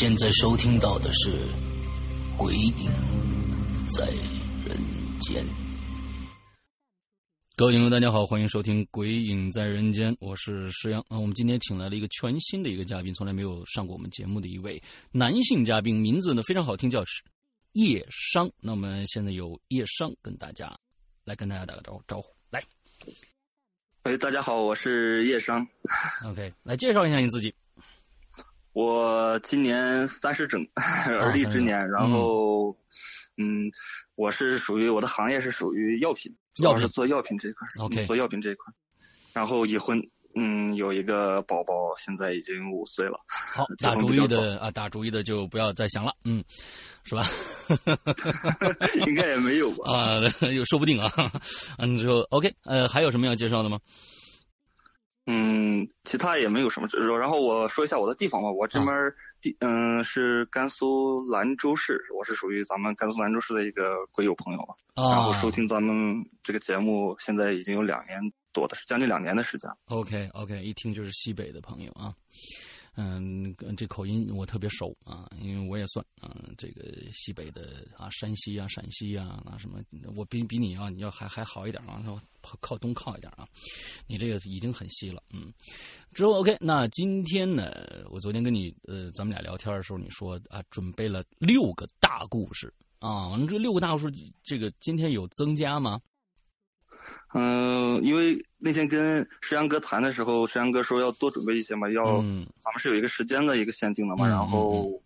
[0.00, 1.28] 现在收听到的是
[2.38, 2.90] 《鬼影
[3.90, 4.06] 在
[4.66, 4.78] 人
[5.20, 5.44] 间》。
[7.54, 11.18] 各位听众，大家好，欢迎收听《鬼影在人间》，我是石阳啊。
[11.18, 14.82] 我们今天请来了一个全新的一个嘉宾，从来没有上过我们节目的一位
[15.12, 17.04] 男性嘉宾，名字呢非常好听，叫
[17.72, 18.50] 叶商。
[18.58, 20.74] 那我们现在有叶商跟大家
[21.26, 22.64] 来跟大家打个招呼，招呼来。
[24.04, 25.68] 喂，大家好，我是叶商。
[26.24, 27.54] OK，来介绍一下你自己。
[28.72, 31.78] 我今年三十整，而 立之年。
[31.90, 32.76] 然后，
[33.36, 33.70] 嗯，
[34.14, 37.66] 我是属于我的行业是属于药品，主药是做药品这一块。
[37.78, 38.72] OK 嗯做药品这一块。
[39.32, 40.00] 然后已婚，
[40.34, 43.18] 嗯，有一个宝宝，现在已经五岁了。
[43.26, 46.42] 好，结打主意的啊，打主意的就不要再想了，嗯，
[47.04, 47.22] 是吧？
[49.06, 49.90] 应该也没有吧？
[49.92, 50.20] 啊，
[50.52, 51.12] 又说不定啊。
[51.78, 53.78] 嗯，之后 OK，呃，还有什么要介绍的吗？
[55.32, 57.16] 嗯，其他也没有什么执着。
[57.16, 64.74] 然后我说一下我的地方吧，我这边儿地嗯是甘肃兰州市，我是属于咱们甘肃兰州市的一个鬼友朋友吧。
[64.96, 68.20] 然啊后收听咱们这个节目，现在已经有两年
[68.52, 69.70] 多的，将近两年的时间。
[69.86, 72.12] OK OK，一听就是西北的朋友啊。
[73.02, 76.82] 嗯，这口音我特别熟啊，因为我也算啊，这个
[77.14, 79.80] 西北的啊，山西啊、陕西啊，啊什么，
[80.14, 82.04] 我比比你啊，你要还还好一点啊，
[82.42, 83.48] 靠靠东靠一点啊，
[84.06, 85.50] 你这个已经很西了，嗯。
[86.12, 87.72] 之后 OK，那今天呢，
[88.10, 94.12] 我昨天跟你呃，咱们俩聊天的时候，你说啊，准备了六个大故事啊，完了这六个大故事，
[94.42, 95.98] 这个今天有增加吗？
[97.32, 105.02] 嗯，因为那天跟石阳哥谈的时候，石阳哥说要多准备一些嘛，要、嗯咱们是有一个时间的一个限定的嘛，嗯然后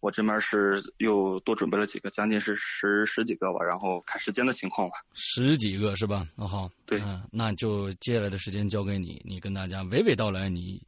[0.00, 4.96] 我这边是又多准备了几个，将近是十十几个吧，然后看时间的情况吧。
[5.14, 6.26] 十几个是吧？
[6.34, 10.82] 那、好，对嗯，那就接下来的时间交给你，你跟大家娓娓道来你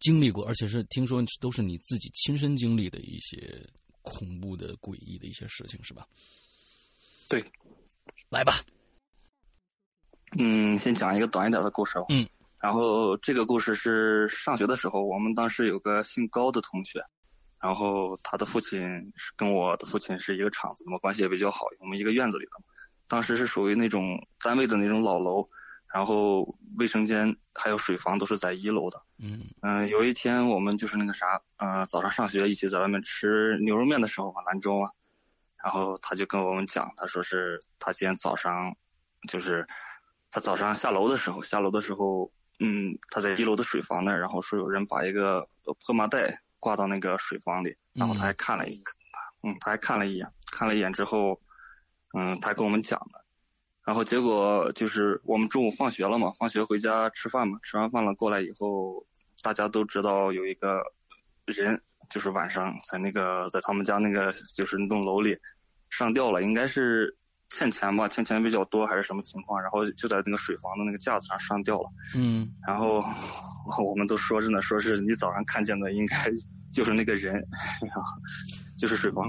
[0.00, 3.60] 经历过，而且是听说都是你自己亲身经历的一些
[4.02, 6.06] 恐怖的、诡异的一些事情，是吧？
[7.28, 7.42] 对，
[8.28, 8.60] 来吧。
[10.38, 12.06] 嗯，先讲一个短一点的故事吧。
[12.08, 12.26] 嗯，
[12.58, 17.04] 然后这个故事是上学的时候，我们当时有个姓高的同学，
[17.60, 18.80] 然后他的父亲
[19.16, 22.52] 是跟我的父亲是一个厂子的嘛，关系也比较好，我们一个院子里的。
[23.08, 25.46] 当时是属于那种单位的那种老楼，
[25.92, 29.02] 然后卫生间还有水房都是在一楼的。
[29.18, 34.90] 嗯嗯、有一天我们就是那个啥，呃，早上上学一起在外面吃牛肉面的时候嘛，兰州啊，
[35.62, 38.74] 然后他就跟我们讲，他说是他今天早上，
[39.28, 39.66] 就是
[40.32, 48.82] 他早上下楼的时候，下楼的时候，嗯，他在一楼的水房那儿，然后说有人把一个呃破麻袋挂到那个水房里，然后他还看了一，
[49.42, 51.38] 嗯，他还看了一眼，看了一眼之后，
[52.14, 53.22] 嗯，他还跟我们讲的，
[53.84, 59.06] 然后结果就是我们中午放学了嘛，放学回家吃饭嘛，吃完饭了过来以后，
[59.42, 60.82] 大家都知道有一个
[61.44, 65.36] 人就是晚上在那个在他们家那个就是那栋楼里
[65.90, 67.14] 上吊了，应该是
[67.54, 71.88] 欠钱吧，欠钱比较多还是什么情况，然后就在那个水房的那个架子上上吊了。
[72.14, 73.04] 嗯然后
[73.84, 76.16] 我们都说着呢，说是你早上看见的应该
[76.72, 78.02] 就是那个人，然后
[78.78, 79.24] 就是水房。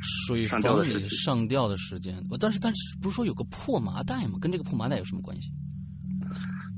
[0.00, 4.38] 水上吊的时间上吊的时间，但是但是不是说有个破麻袋吗？
[4.40, 5.52] 跟这个破麻袋有什么关系？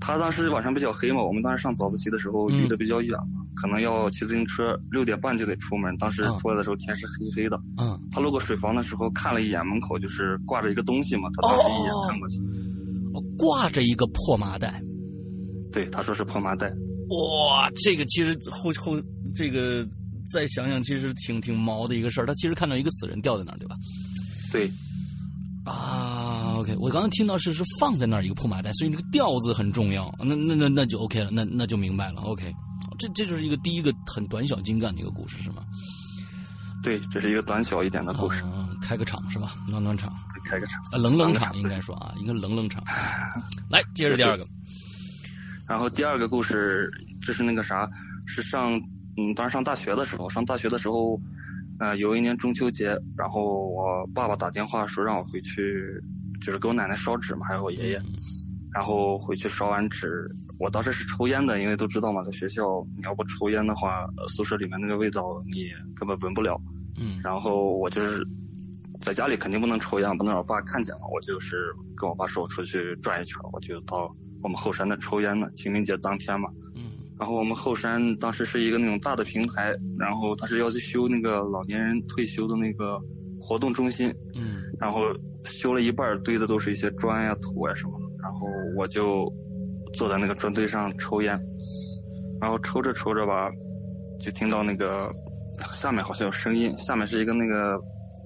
[0.00, 5.94] 他当时晚上比较黑嘛，我们当时上早自习的时候嗯离得比较远嘛，可能要骑自行车六点半就得出门。
[5.98, 7.60] 当时嗯出来的时候天是黑黑的。
[7.76, 12.38] 嗯，他路过水房的时候看了一眼门口，就是挂着一个东西嘛，他当时一眼看过去，
[13.14, 14.82] 哦挂着一个破麻袋。
[15.70, 16.66] 对，他说是破麻袋。
[16.68, 19.00] 哇，这个其实后后
[19.34, 19.86] 这个
[20.32, 22.26] 再想想，其实挺挺毛的一个事儿。
[22.26, 23.76] 他其实看到一个死人吊在那儿，对吧？
[24.50, 24.70] 对，啊
[26.60, 30.14] ，OK，我刚刚听到是是放在那儿一个破麻袋，所以那个调子很重要。
[30.18, 32.20] 那那那那就 OK 了，那那就明白了。
[32.22, 32.52] OK，
[32.98, 35.64] 这这就是一个第一个很短小精干的一个故事，是吗？
[36.82, 39.54] 对，这是一个短小一点的故事，嗯，开个场是吧？
[39.68, 40.14] 暖暖场，
[40.48, 40.82] 开个场。
[40.90, 42.82] 啊，冷冷场场应该说啊，应该冷冷场。
[43.68, 44.46] 来，接着第二个。
[45.68, 46.90] 然后第二个故事，
[47.20, 47.88] 这是那个啥，
[48.26, 48.72] 是上
[49.18, 51.20] 嗯，当时上大学的时候，上大学的时候，
[51.78, 55.62] 呃，有一年中秋节，然后我爸爸打电话说让我回去，
[56.40, 58.14] 就是给我奶奶烧纸嘛，还有我爷爷，嗯
[58.72, 62.62] 然后回去烧完纸，我当时是抽烟的，因为都知道嘛，在学校
[62.96, 65.64] 你要不抽烟的话，呃宿舍里面那个味道你
[65.96, 66.56] 根本闻不了。
[66.96, 68.24] 嗯然后我就是
[69.00, 71.00] 在家里肯定不能抽烟，不能让我爸看见嘛。
[71.12, 75.50] 我就是跟我爸说，我出去转一圈，我就到我们后山那抽烟呢。
[75.56, 83.00] 清明节当天嘛，嗯然后我们后山当时是一个那种大的平台，然后他是要去修那个老年人退休的那个
[83.40, 85.02] 活动中心，嗯然后
[85.44, 88.46] 修了一半堆的都是一些砖呀、土呀什么的，然后
[88.76, 89.30] 我就
[89.92, 91.38] 坐在那个砖堆上抽烟，
[92.40, 93.50] 然后抽着抽着吧，
[94.20, 95.12] 就听到那个
[95.72, 97.78] 下面好像有声音，下面是一个那个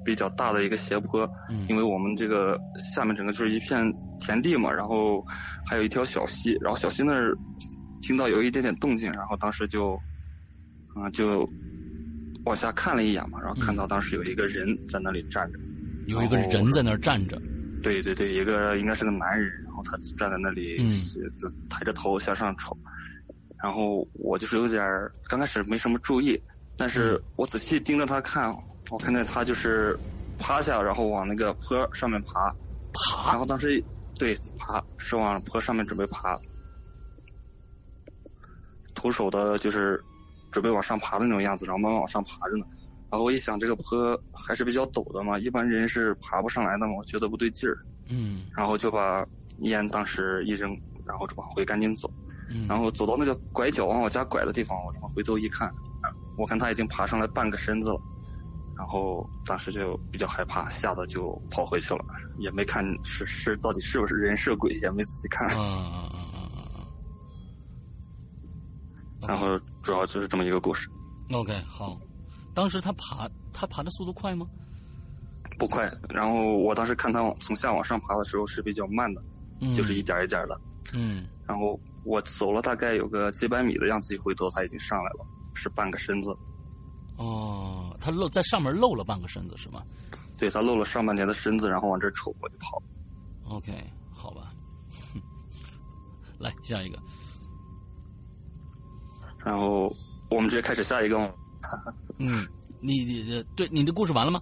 [0.04, 2.56] 比较大的一个斜坡，嗯，因为我们这个
[2.94, 5.24] 下面整个就是一片田地嘛，然后
[5.66, 7.36] 还有一条小溪，然后小溪那儿
[8.02, 10.00] 听到有一点点动静，然后当时就，
[10.94, 11.48] 啊、就
[12.44, 15.58] 往下看了一眼嘛，然后看到当时有一个人在那里站着。
[16.06, 17.40] 有一个人在那儿站着。
[17.82, 20.88] 对对对，一个应该是个男人，然后他站在那里，嗯
[21.36, 22.74] 就抬着头向上瞅，
[23.62, 26.40] 然后我就是有点儿刚开始没什么注意，
[26.78, 28.50] 但是我仔细盯着他看，
[28.90, 29.98] 我看见他就是
[30.38, 32.50] 趴下，然后往那个坡上面爬，
[32.94, 33.84] 爬然后当时
[34.18, 36.40] 对爬是往坡上面准备爬，
[38.94, 40.02] 徒手的就是
[40.50, 42.64] 准备往上爬的那种样子，然后慢慢往上爬着呢。
[43.14, 47.78] 然后我一想，这个坡还是比较陡的嘛，一般人是爬不上来的嘛，我觉得不对劲儿，
[48.10, 49.24] 嗯然后就把
[49.58, 50.76] 烟当时一扔，
[51.06, 52.12] 然后就往回赶紧走。
[52.50, 58.00] 嗯，然后走到那个拐角往我家拐的地方，我往回头一看，啊我看他已经爬上来半个身子了，
[58.76, 62.04] 然后当时就比较害怕，吓得就跑回去了，
[62.38, 65.46] 也没看是是到底是不是人是鬼，也没仔细看。
[65.50, 66.58] 啊啊啊啊啊
[69.22, 69.28] 啊！
[69.28, 70.88] 然后主要就是这么一个故事
[71.32, 71.96] ，OK 好，
[72.54, 74.46] 当时他爬他爬的速度快吗？
[75.58, 75.92] 不快。
[76.08, 79.22] 然后我当时看他往从下往上爬的时候是比较慢的，
[79.60, 80.60] 嗯，就是一点一点的。
[80.92, 86.34] 嗯然后我走了大概有个几百米的样子，一回头他已经上来了，是半个身子。
[87.16, 89.82] 哦，他露在上面露了半个身子是吗
[90.38, 92.82] 对他露了上半截的身子，然后往这瞅，我就跑。
[93.48, 93.72] ？OK
[94.12, 94.52] 好吧，
[96.38, 96.98] 来下一个。
[99.44, 99.94] 然后
[100.30, 101.30] 我们直接开始下一个吗，
[102.18, 102.46] 嗯，
[102.80, 104.40] 你你对你的故事完了吗？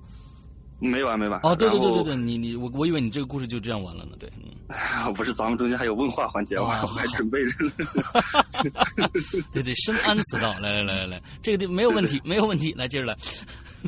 [0.80, 1.38] 没完没完。
[1.44, 4.16] 哦，对对对对对，你你我我以为你这个故事就这样完了呢。
[4.18, 6.64] 对，嗯， 不是咱们中间还有问话环节我？
[6.66, 7.72] 哦我还准备着呢。
[9.52, 10.52] 对对，深谙此道。
[10.60, 12.72] 来来来来来，这个地没有问题，没有问题。
[12.72, 13.16] 来接着来。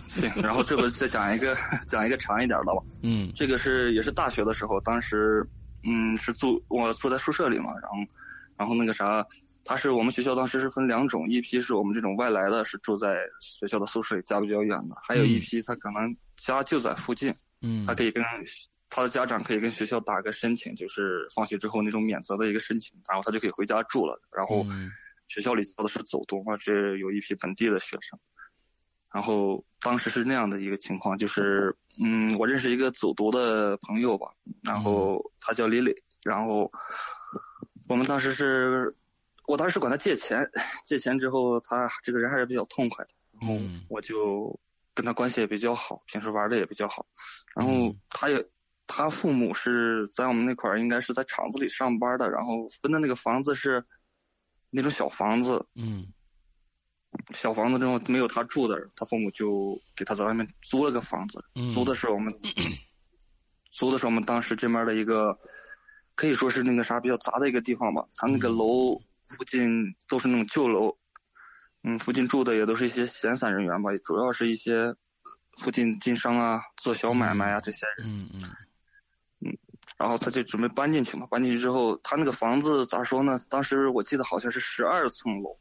[0.06, 2.80] 行，然后这回再讲一个讲一个长一点的吧。
[3.02, 5.44] 嗯这个是也是大学的时候，当时
[5.82, 7.96] 嗯是住我住在宿舍里嘛，然后
[8.56, 9.24] 然后那个啥，
[9.64, 18.22] 他是我们学校当时是分两种，一批是我们这种外来的，是住在学校的宿舍里，家比较远的，还有一批他可能家就在附近，嗯，他可以跟
[18.90, 24.20] 他的家长可以跟学校打个申请，就是放学之后那种免责的一个申请，然后他就可以回家住了。
[24.30, 24.90] 然后嗯
[25.26, 28.18] 学校里教的是走读嘛，这有一批本地的学生。
[29.10, 34.26] 然后当时是那样的一个情况，就是嗯，我认识一个走读的朋友吧，
[34.62, 35.94] 然后他叫李磊，
[36.24, 36.70] 然后
[37.88, 38.94] 我们当时是，
[39.46, 40.50] 我当时管他借钱，
[40.84, 43.10] 借钱之后他这个人还是比较痛快的，
[43.40, 44.58] 然后嗯我就
[44.94, 47.06] 跟他关系也比较好，平时玩的也比较好，
[47.54, 48.46] 然后嗯他也。
[48.86, 53.82] 他父母是在我们那块儿，应该是在厂子里上班的，然后分的那个房子是
[54.68, 56.12] 那种小房子，嗯
[57.32, 61.42] 小房子之后没有他住的，他父母就给他在外面租了个房子。
[61.54, 62.38] 嗯租的是我们，
[63.72, 65.38] 租的是我们当时这边的一个，
[66.14, 68.06] 可以说是那个啥比较杂的一个地方吧。
[68.18, 70.96] 他那个嗯楼附近都是那种旧楼，
[71.82, 74.94] 嗯，附近住的也都是一些闲散人员吧，主要是一些
[75.58, 78.06] 附近经商啊、做小买卖啊这些人。
[78.08, 78.50] 嗯嗯
[79.98, 83.38] 然后他就准备搬进去嘛，搬进去之后，他那个房子咋说呢？
[83.50, 85.56] 当时我记得好像是十二层楼，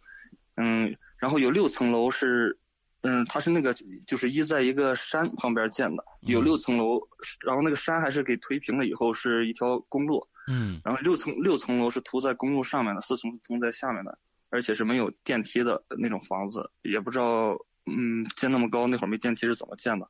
[0.55, 2.57] 嗯，然后有六层楼是，
[3.01, 3.73] 嗯，它是那个
[4.07, 7.07] 就是依在一个山旁边建的，有嗯六层楼，
[7.45, 14.17] 然后那个山还是给推平了以后是一条公路，嗯然后六层六层楼是涂在公路上面的，四层层在下面的，
[14.49, 20.07] 而且是没有电梯的那种房子，也不知道，嗯，建那么高那会儿没电梯是怎么建的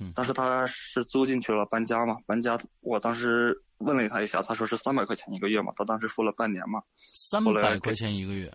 [0.00, 0.12] 嗯。
[0.14, 6.82] 当时他是租进去了，搬家嘛，搬家，我当时问了他一下，他说是三百块钱一个月嘛，他当时付了半年嘛。
[7.14, 8.52] 三百块钱一个月，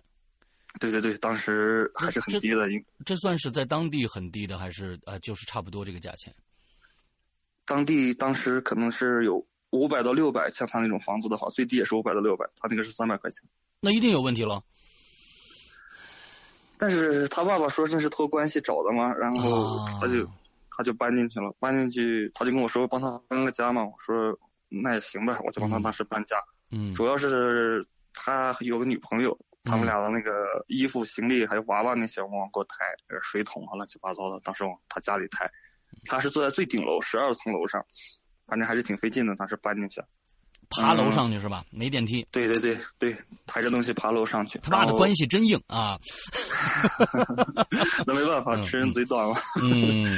[0.78, 6.34] 对对对，当时还是很低的，应这算是在当地很低的，还是呃，就是差不多这个价钱？
[7.64, 13.42] 当地当时可能是有五百到六百，像他那种房子的话，最低也是五百到六百，他那个是三百块钱。
[13.80, 14.62] 那一定有问题了。
[16.76, 20.26] 但是他爸爸说这是托关系找的嘛，然后啊他就、
[20.70, 26.36] 他就搬进去了，搬进去他就跟我说帮他搬个家嘛，我说那也行呗，我就帮他嗯当时搬家。
[26.70, 27.84] 嗯主要是
[28.14, 30.30] 他有个女朋友，他们俩的那个
[30.68, 35.50] 衣服、行李还有娃娃那些往给我抬，呃水桶啊乱七八糟的，当时往他家里抬。
[36.06, 37.84] 他是坐在最顶楼十二层楼上，
[38.50, 40.02] 反正还是挺费劲的，当时搬进去。
[40.68, 41.64] 爬楼上去是吧？
[41.70, 42.24] 没电梯。
[42.30, 43.16] 对对对对，
[43.46, 44.58] 抬着东西爬楼上去。
[44.62, 45.98] 他妈的关系真硬啊！
[48.06, 49.34] 那没办法，嗯吃人嘴短嘛。
[49.62, 50.16] 嗯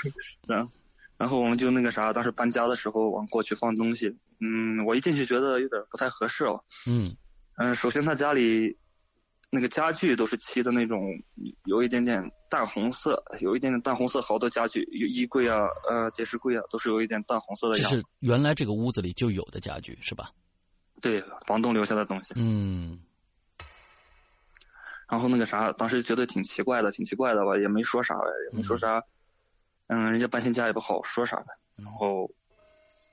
[0.46, 0.68] 然，
[1.16, 6.62] 然后我们就那个啥，当时搬家的时候往过去放东西，嗯，我一进去觉得有点不太合适了。
[6.86, 7.14] 嗯
[7.56, 8.76] 嗯，首先他家里
[9.54, 11.00] 那个家具都是漆的那种，
[11.66, 17.94] 有一点点淡红色，有一点点淡红色，好多家具，有衣柜啊，呃，电视柜啊，都是有一点淡红色的样子。
[17.94, 20.32] 这是原来这个屋子里就有的家具是吧？
[21.00, 22.34] 对，房东留下的东西。
[22.36, 22.98] 嗯
[25.06, 29.04] 然后那个啥，当时觉得挺奇怪的，挺奇怪的吧，也没说啥呗，也没说啥。
[29.86, 31.46] 嗯，人家搬新家也不好说啥呗。
[31.76, 32.28] 然后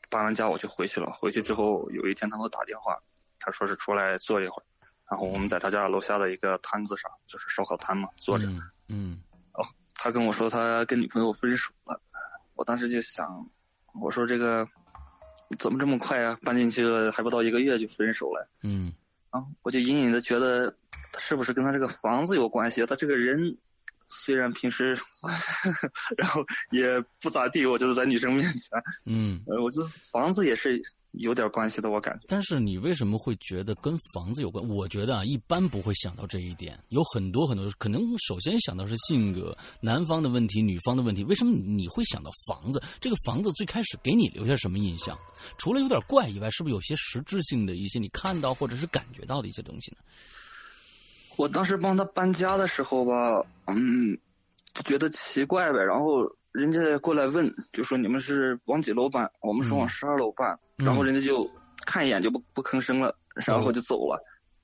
[0.09, 1.11] 搬完家我就回去了。
[1.11, 2.97] 回去之后有一天他给我打电话，
[3.39, 4.65] 他说是出来坐一会儿。
[5.11, 8.47] 然后我们在他家楼下的一个摊子上，就是烧烤摊嘛，坐着。
[8.47, 9.21] 嗯嗯
[9.93, 12.01] 他跟我说他跟女朋友分手了，
[12.55, 13.47] 我当时就想，
[13.93, 14.67] 我说这个
[15.59, 16.35] 怎么这么快啊？
[16.41, 18.49] 搬进去了还不到一个月就分手了。
[18.63, 18.91] 嗯
[19.29, 20.75] 啊，我就隐隐的觉得，
[21.11, 22.83] 他是不是跟他这个房子有关系？
[22.87, 23.57] 他这个人
[24.09, 24.97] 虽然平时，
[26.17, 29.43] 然后也不咋地，我就是在女生面前，嗯。
[29.45, 32.25] 呃，我觉得房子也是有点关系的，我感觉。
[32.27, 34.65] 但是你为什么会觉得跟房子有关？
[34.67, 36.79] 我觉得啊，一般不会想到这一点。
[36.89, 41.23] 有很多很多，可能首先想到是性格，男方的问题，女方的问题。
[41.25, 42.81] 为什么你会想到房子？
[42.99, 45.17] 这个房子最开始给你留下什么印象？
[45.57, 49.97] 除了有点怪以外，是不是有些实质性的一些你看到或者是感觉到的一些东西呢？
[51.37, 54.17] 我当时帮他搬家的时候吧，嗯，
[54.73, 59.31] 就觉得奇怪呗，然后人家过来问，就说你们是往几楼搬？
[59.41, 61.49] 我们说往嗯十二楼搬，嗯然后人家就
[61.85, 64.21] 看一眼就不不吭声了，然后就走了。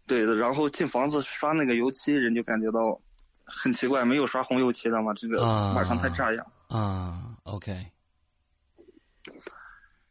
[0.08, 3.00] 对的，然后进房子刷那个油漆，人就感觉到
[3.46, 6.46] 很奇怪，没有刷红油漆的嘛，这个啊马上太炸样。
[6.68, 7.88] 啊，OK，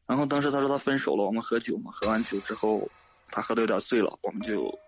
[0.06, 2.88] 然后当时他说他分手了，我们喝酒嘛，喝完酒之后，
[3.30, 4.78] 他喝的有点醉了，我们就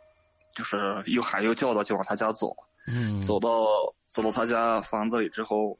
[0.54, 2.56] 就是又喊又叫的就往他家走。
[2.86, 3.66] 嗯，走到
[4.06, 5.78] 走到他家房子里之后，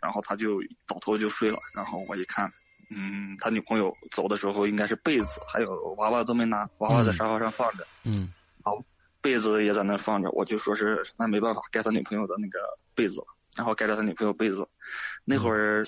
[0.00, 1.58] 然后他就倒头就睡了。
[1.74, 2.52] 然后我一看，
[2.90, 8.82] 嗯，他女朋友走的时候应该是被子还有娃娃都没拿，娃娃在沙发上放着，嗯好
[9.20, 10.30] 被子也在那放着。
[10.30, 12.58] 我就说是那没办法，盖他女朋友的那个
[12.94, 13.26] 被子了。
[13.56, 14.68] 然后盖着他女朋友被子，
[15.24, 15.82] 那会儿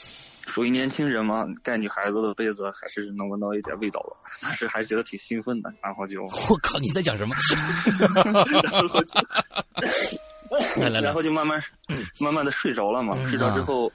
[0.47, 5.71] 属于年轻人嘛，盖女孩子的被子还是能闻到一点味道的，但是还是觉得挺兴奋的。
[5.83, 7.37] 然后就，我靠，你在讲什么？
[8.65, 9.05] 然后就
[10.81, 11.01] 来来来。
[11.01, 11.63] 然，后就慢慢
[12.19, 13.15] 慢慢的睡着了嘛。
[13.17, 13.93] 嗯睡着之后，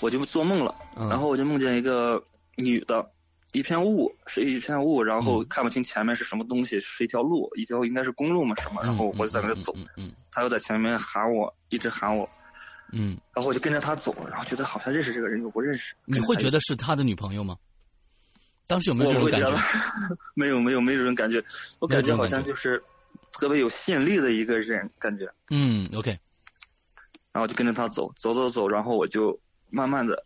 [0.00, 1.08] 我就做梦了，嗯。
[1.08, 2.22] 然后我就梦见一个
[2.56, 3.04] 女的，
[3.52, 5.46] 一片雾，是一片雾，然后嗯。
[5.48, 10.12] 看不清前面是什么东西，是一条路，一条应该是公路嘛什么，然后我就在那走，嗯嗯。
[10.30, 12.28] 她又在前面喊我，一直喊我，
[12.92, 15.94] 嗯，然后我就跟着他走，然后觉得好像认识这个人又不认识。
[16.04, 17.56] 你会觉得是他的女朋友吗？
[18.68, 19.56] 当时有没有这种感觉？
[20.34, 21.42] 没有没有没有这种感觉，
[21.78, 22.14] 我感觉。
[22.16, 22.82] 好像就是
[23.38, 25.30] 特别有吸引力的一个人，感觉。
[25.50, 26.16] 嗯，OK，
[27.32, 29.38] 然后就跟着他走，走走走，然后我就
[29.70, 30.24] 慢慢的，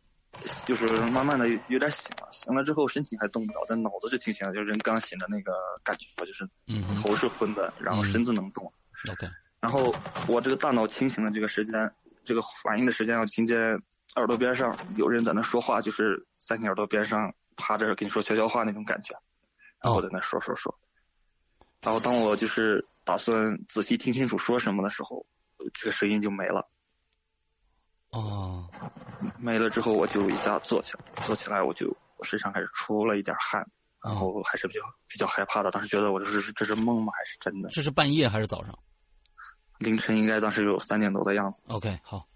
[0.64, 5.52] 就是慢慢的有点醒了，醒了之后身体还动不了，但脑子是清醒的，就是人刚醒的那个
[5.82, 8.72] 感觉，就是嗯头是昏的，然后身子能动。
[9.10, 9.28] ，OK，
[9.60, 9.92] 然后
[10.28, 13.82] 我这个大脑清醒的这个时间，这个反应的时间，我听见
[14.14, 19.16] 耳朵边上有人在那说话，就是在你耳朵边上趴着跟你说悄悄话那种感觉，
[19.82, 20.78] 然后在那说说说。
[21.82, 25.26] 然后当我就是打算仔细听清楚说什么的时候，
[25.74, 26.68] 这个声音就没了。
[28.10, 28.68] 哦，
[29.38, 33.66] 没了之后我就一下坐起来，坐起来我就我身上开始出了一点汗，
[34.04, 35.70] 然后还是比较比较害怕的。
[35.70, 37.12] 当时觉得我这是这是梦吗？
[37.16, 37.68] 还是真的？
[37.70, 38.78] 这是半夜还是早上？
[39.78, 41.62] 凌晨应该当时有三点多的样子。
[41.68, 42.26] OK，好。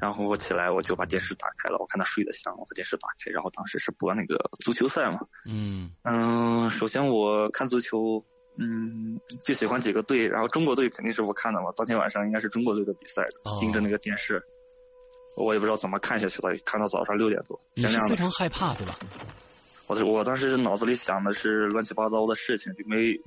[0.00, 5.20] 然后我起来我就把电视打开了，我看他睡得香，我把电视打开，然后当时是播那个足球赛嘛。
[5.48, 8.22] 嗯嗯，首先我看足球，
[8.56, 11.72] 嗯，就喜欢几个队，然后中国队肯定是不看的嘛。
[11.76, 13.24] 当天晚上应该是中国队的比赛，
[13.60, 14.42] 盯着那个电视。
[15.36, 18.10] 我也不知道怎么看下去了，看到早上六点多，天亮了。
[18.10, 18.96] 非常害怕，对吧？
[19.86, 23.18] 我我当时脑子里想的是乱七八糟的事情，就没，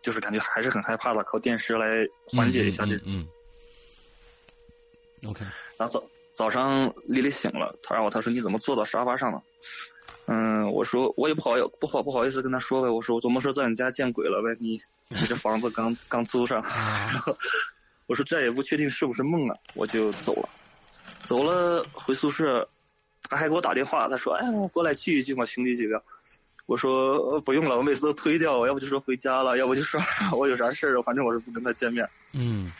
[0.00, 2.98] 就是感觉还是很害怕的，靠电视来缓解一下这。
[3.04, 3.26] 嗯。
[5.28, 5.44] OK。
[5.78, 9.42] 然后早早上丽丽醒了，她让我她说你怎么坐到沙发上了？
[10.26, 14.54] 嗯，我说我也不好不好不好意思跟她说呗，我说我怎么说在你家见鬼了呗？
[14.60, 17.34] 你你这房子刚刚租上， 然后
[18.06, 20.48] 我说这也不确定是不是梦啊，我就走了。
[21.18, 22.68] 走了回宿舍，
[23.28, 26.02] 他还给我打电话，他说：“哎，我过来聚一聚嘛，兄弟几个。”
[26.66, 29.98] 我说：“不用了，我每次都推掉，要不就说回家了，要不就说
[30.36, 32.70] 我有啥事儿，反正我是不跟他见面。”嗯。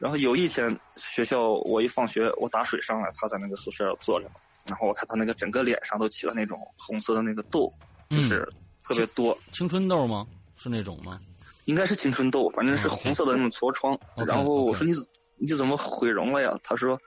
[0.00, 4.28] 然后有一天学校，我一放学，我打水上来，他在那个宿舍坐着，
[4.66, 7.72] 然后我看他那个整个脸上都起了那种红色的那个痘，
[8.08, 8.44] 就是
[8.82, 9.36] 特别多。
[9.52, 10.26] 青春痘吗？
[10.56, 11.20] 是那种吗？
[11.66, 13.96] 应该是青春痘，反正是红色的那种痤疮。
[14.26, 14.92] 然后我说：“你
[15.36, 17.00] 你怎么毁容了呀？”他说。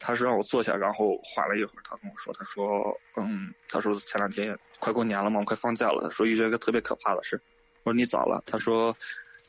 [0.00, 1.82] 他是让我坐下，然后缓了一会儿。
[1.82, 6.02] 他跟我说：“他说，嗯，他说前两天快过年了嘛，快放假了。
[6.02, 7.40] 他说遇见一个特别可怕的事。
[7.84, 8.42] 我说你咋了？
[8.44, 8.94] 他说，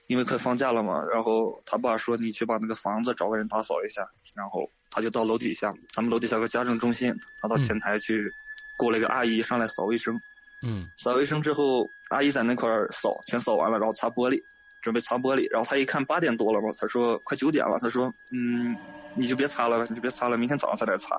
[0.07, 4.07] 因为快放假了嘛，然后他爸说你去把那个房子找个人打扫一下。
[4.33, 8.29] 然后他就到楼底下，咱们楼底下有个家政中心，他到前台去，
[8.77, 10.20] 雇了一个阿姨上来扫卫生。
[10.63, 14.41] 嗯，扫卫生之后，阿姨在那块儿扫，全扫完了，然后擦玻璃，
[14.81, 15.48] 准备擦玻璃。
[15.51, 18.75] 然后他一看八点多了嘛，他说快九点了，他说，嗯。”
[19.18, 21.18] 你就别擦了，你就别擦了，明天早上再来擦。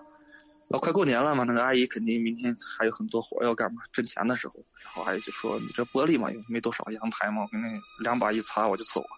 [0.69, 4.55] 然后快过年了嘛，那个阿姨肯定明天还有很多活要干嘛，挣钱的时候。
[4.83, 9.09] 然后阿姨就说：“你这玻璃嘛，又没多少，阳台嘛，我给你两把一擦我就走了。”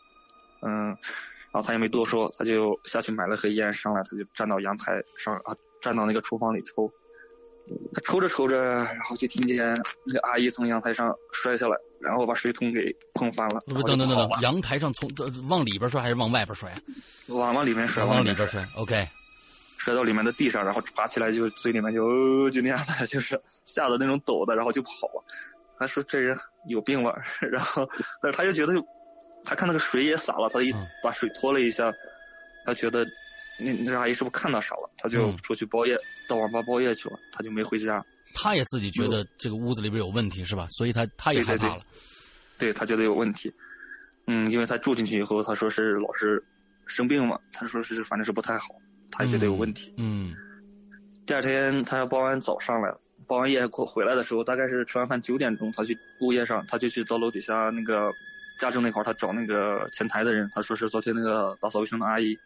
[0.61, 0.89] 嗯，
[1.51, 6.93] 然后他也没多说，他就下去买了盒烟上来，他就站到阳台上啊，站到那个厨房里抽。
[7.93, 9.59] 他抽着抽着，然后就听见
[10.05, 13.61] 那个阿姨从阳台上摔下来，然后把水桶给碰翻了。
[13.67, 15.11] 不等等等等，阳台上从
[15.49, 16.75] 往里边摔还是往外边摔？
[17.27, 18.67] 往往里面摔，往里边摔。
[18.75, 19.07] OK，
[19.79, 25.25] 摔到里面的地上，然后爬起来就嘴里面就就那样的，就是吓得那种抖的，然后就跑了。
[25.79, 26.39] 他说这人
[26.69, 27.15] 有病吧？
[27.41, 27.89] 然后，
[28.21, 28.75] 但是他又觉得，
[29.45, 31.93] 他看那个水也洒了，他一把水拖了一下，
[32.67, 33.07] 他觉得。
[33.61, 34.89] 那那阿姨是不是看到啥了？
[34.97, 38.01] 他就出去包夜，到网吧包夜去了，他就没回家。
[38.33, 40.69] 他也自己觉得这个屋子里边有问题，是吧？
[40.71, 41.83] 所以他他也害怕了。
[42.57, 43.53] 对他觉得有问题。
[44.29, 46.41] 嗯，因为他住进去以后，他说是老是
[46.87, 48.69] 生病嘛，他说是反正是不太好，
[49.11, 49.93] 他觉得有问题。
[49.97, 50.35] 嗯。
[51.27, 58.11] 第二天他要包完早上来了，包完夜过回来的时候，大概是吃完饭九点钟，他去物业上，他就去到楼底下那个
[58.59, 62.39] 家政那块儿他找那个前台的人，他说是昨天那个打扫卫生的阿姨。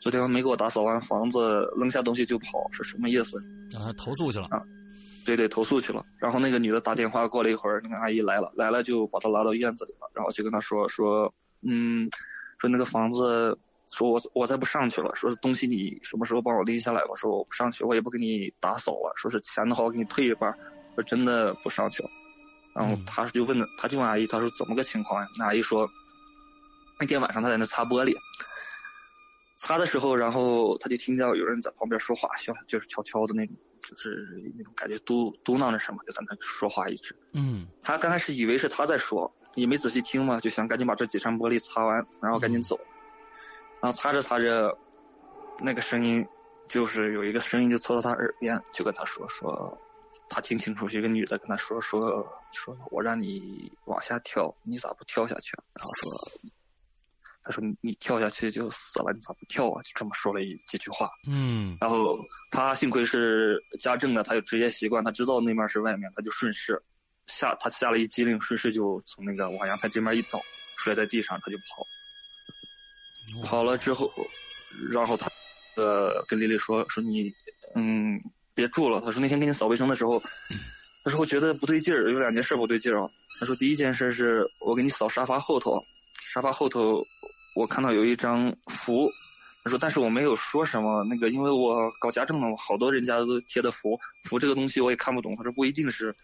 [0.00, 3.36] 昨天没给我打扫完房子，扔下东西就跑，是什么意思？
[3.76, 4.62] 啊，投诉去了啊？
[5.24, 6.06] 对对，投诉去了。
[6.18, 11.32] 然后那个女的打电话过了一会儿，那个阿姨来了，来了就把她拉到院子里了，然后就跟她说说，
[11.62, 12.08] 嗯，
[12.58, 13.58] 说那个房子，
[13.92, 17.14] 说我我再不上去了，说东西你什么时候帮我拎下来吧？
[17.16, 20.52] 说我不上去，我也不给你打扫了，说是钱的话我给你退一半，
[20.94, 22.10] 说真的不上去了。
[22.74, 25.28] 然后他就问，他就问阿姨，他说怎么个情况呀？
[25.38, 25.88] 那阿姨说，
[27.00, 28.14] 那天晚上他在那擦玻璃。
[29.56, 37.16] 擦的时候，然后他就听到有人在旁边说话，小就是悄悄的那种，就是那种感觉嘟嘟囔着什么，就在那说话一直。
[37.32, 37.66] 嗯。
[37.82, 42.78] 他刚开始以为是他在说，也没仔细听嘛，就想赶紧把这几扇玻璃擦完，然后赶紧走。
[43.80, 44.76] 然后擦着擦着，
[45.60, 46.26] 那个声音
[46.68, 49.78] 就是有一个声音就凑到他耳边，就跟他说说，
[50.28, 55.56] 他听清楚是，一个女的跟他说说说，我让你往下跳，你咋不跳下去？
[55.74, 56.50] 然后说。
[57.40, 61.08] 他说：“你跳下去就死了，你咋不跳啊？”就这么说了一几句话。
[61.26, 61.78] 嗯。
[61.80, 62.18] 然后
[62.50, 66.82] 他幸亏是家政的，他有职业习惯，他知道那面是外面，他就顺势
[67.26, 70.38] 下，他下了一激灵，顺势就从那个往阳台这面一倒，
[70.76, 71.86] 摔在地上，他就跑。
[73.44, 74.10] 跑了之后，
[74.90, 75.30] 然后他
[75.76, 77.32] 呃跟丽丽说：“说你
[77.74, 78.20] 嗯
[78.54, 80.22] 别住了。”他说：“那天给你扫卫生的时候，
[81.04, 83.10] 他说我觉得不对劲儿，有两件事不对劲儿啊。
[83.38, 85.82] 他说第一件事是我给你扫沙发后头，
[86.32, 87.04] 沙发后头。”
[87.56, 89.10] 我看到有一张符，
[89.64, 96.14] 他说但是我没有说什么，那个因为我搞家政的，好多人家都贴的符，符这个东西我也看不懂，他说不一定是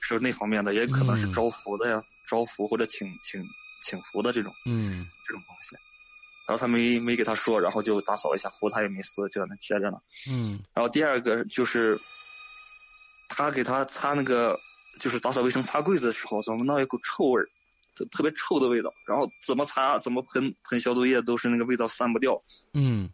[0.00, 3.44] 是那方面的，也可能是嗯招福的呀，招福或者请请
[3.84, 5.76] 请福的这种嗯这种东西。
[6.46, 9.98] 然后他没没给他说，然后就打扫了一下壶，他也没撕，就在那贴着呢。
[10.28, 11.98] 嗯然后第二个就是，
[13.28, 14.58] 他给他擦那个，
[14.98, 17.48] 就是打扫卫生擦柜子的时候，总闻到一股臭味儿，
[17.94, 18.92] 特特别臭的味道。
[19.06, 22.42] 然后怎么擦怎么喷喷消毒液都是那个味道散不掉。
[22.74, 23.08] 嗯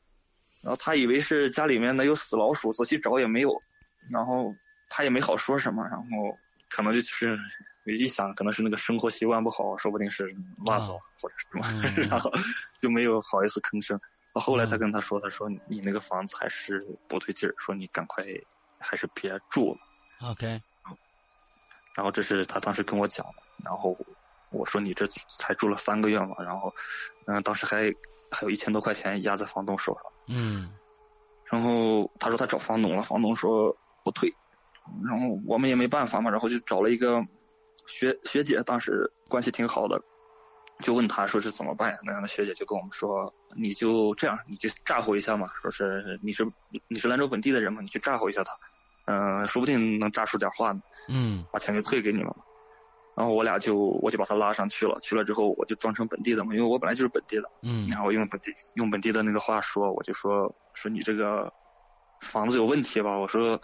[0.61, 3.63] 然后他以为是家里面呢有死老鼠，仔细找也没有，
[4.11, 4.53] 然后
[4.89, 6.07] 他也没好说什么，然后
[6.69, 7.39] 可能就是
[7.97, 10.35] 一想可能是那个生活习惯不好，说不定是
[10.67, 12.31] 挖走啊或者什么，嗯 然后
[12.81, 13.99] 就没有好意思吭声。
[14.35, 18.25] 后来他嗯跟他说，他说你那个房子还是不对劲儿，说你赶快
[18.79, 20.31] 还是别住了。
[20.31, 20.61] ，OK，
[21.95, 23.99] 然后这是他当时跟我讲的，然后
[24.51, 25.07] 我说你这
[25.39, 26.73] 才住了三个月嘛，然后
[27.27, 27.93] 嗯、当时还
[28.31, 30.03] 还有一千多块钱压在房东手上。
[30.29, 30.71] 嗯
[31.51, 33.75] 然后他说他找房东了，房东说
[34.05, 34.31] 不退，
[35.05, 37.21] 然后我们也没办法嘛，然后就找了一个
[37.89, 40.01] 学学姐，当时关系挺好的，
[40.85, 46.47] 就问他说是怎么办呀，那样的学姐就跟我们说，你就这样，你就诈唬一下嘛，说是你是
[46.87, 48.53] 你是兰州本地的人嘛，你去诈唬一下他，
[49.07, 52.45] 嗯、说不定能诈出点话呢，嗯把钱就退给你了嘛。
[53.15, 57.51] 然后我俩就我就把他拉上去了，去了之后我就装成本地的嘛，因为我本来就是本地的。
[57.63, 61.53] 嗯然后用本地用本地的那个话说，我就说说你这个
[62.21, 63.19] 房子有问题吧？
[63.19, 63.61] 我说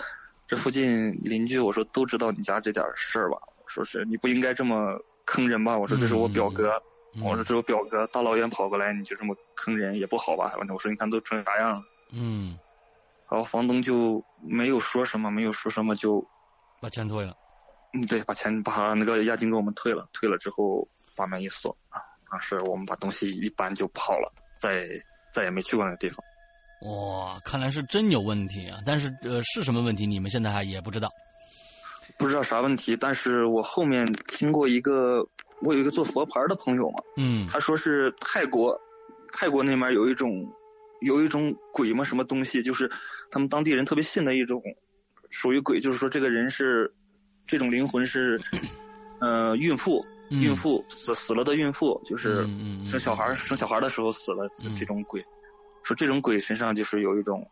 [0.49, 3.39] 这附近邻居，我说都知道你家这点事儿吧？
[3.65, 5.77] 我说是你不应该这么坑人吧？
[5.77, 6.71] 我说这是我表哥，
[7.15, 10.49] 嗯我说这是我表哥，大老远跑过来你就这么坑人也不好吧？
[10.57, 11.83] 反正我说你看都成啥样了。
[12.13, 12.59] 嗯，
[13.31, 16.25] 然后房东就没有说什么，没有说什么就
[16.81, 17.35] 把钱退了。
[17.95, 24.87] 嗯对，把钱把那个押金给我们退了，退了之后把门一锁啊，当时我们把东西一搬就跑了，再
[25.33, 26.19] 再也没去过那个地方。
[26.83, 28.79] 哇，看来是真有问题啊！
[28.85, 30.07] 但是呃，是什么问题？
[30.07, 31.09] 你们现在还也不知道。
[32.19, 35.27] 不知道啥问题，但是我后面听过一个，
[35.61, 37.47] 我有一个做佛牌的朋友嘛，嗯。
[37.47, 38.81] 他说是泰国，
[39.33, 40.47] 泰国那边有一种，
[41.01, 42.91] 有一种鬼嘛，什么东西，就是
[43.31, 44.63] 他们当地人特别信的一种，
[45.31, 46.93] 属于鬼，就是说这个人是，
[47.47, 48.41] 这种灵魂是，
[49.21, 50.41] 呃，孕妇，嗯。
[50.41, 52.47] 孕妇死死了的孕妇，就是
[52.85, 55.25] 生小孩儿生小孩的时候死了嗯这种鬼，
[55.83, 57.47] 说这种鬼身上就是有一种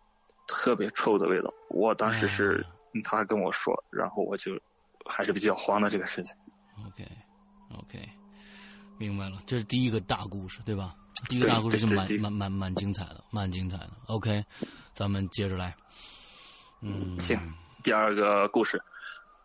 [0.49, 1.53] 特别臭的味道。
[1.69, 4.53] 我当时是啊他跟我说，然后我就
[5.07, 6.37] 还是比较慌的这个事情。
[6.87, 7.09] OK
[7.79, 8.09] OK，
[8.99, 10.95] 明白了，这是第一个大故事，对吧？
[11.29, 13.91] 第一个大故事就蛮蛮蛮蛮精彩的，蛮精彩的。
[14.07, 14.45] OK，
[14.93, 15.75] 咱们接着来。
[16.81, 17.39] 嗯，行
[17.83, 18.83] 第二个故事，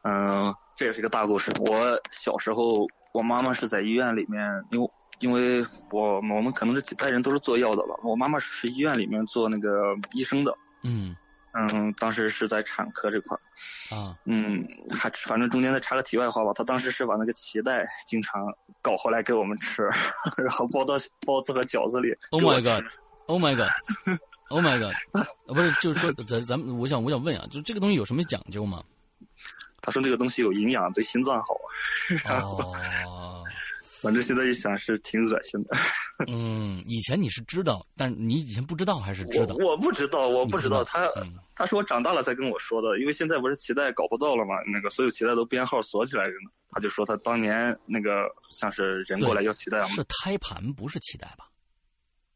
[0.02, 1.52] 嗯、这也是一个大故事。
[1.60, 11.16] 我小时候，我妈妈是在医院里面，因为因为我我们可能这几代人都是做药的吧，我妈妈是医院里面做那个医生的，嗯
[11.58, 13.42] 嗯，当时是在产科这块儿。
[13.96, 19.84] 啊嗯，还反正中间再插个题外话吧，他当时是把那个脐带经常搞回来给我们吃，
[20.38, 22.16] 然后包到包子和饺子里。
[22.32, 24.94] Oh my God，Oh my God，Oh my God，
[25.48, 28.84] 呃不是，就是说咱咱们，我想我想问啊，就这个东西有什么讲究吗？
[29.82, 31.56] 他说这个东西有营养，对心脏好。
[32.30, 33.44] 哦，
[34.02, 35.78] 反正现在一想是挺恶心的。
[36.28, 39.56] 嗯，以前你是知道，但你以前不知道还是知道？
[39.56, 40.80] 我我不知道，我不知道。
[40.80, 46.52] 你他嗯他是我长大了才跟我说的，因为现在不是脐带搞不到了嘛，那个所有脐带都编号锁起来着呢。
[46.70, 51.46] 他就说他当年那个像是人过来要脐带嘛，是胎盘，不是脐带吧？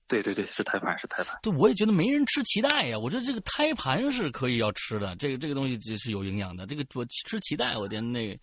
[0.08, 1.39] 对对对，是胎盘是胎盘。
[1.41, 3.00] 对，我也觉得没人吃脐带呀。
[3.00, 6.65] 我觉得这个胎盘是可以要吃的，这个这个东西是有营养的。
[6.65, 8.38] 这个我吃脐带，我天，那个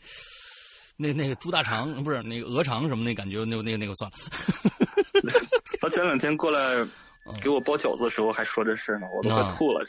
[1.00, 4.16] 那那个猪大肠不是那个鹅肠什么那感觉，那那个那个算了。
[5.80, 6.84] 他前两天过来
[7.40, 9.86] 给我包饺子的时候还说这事呢，我都快啊吐了。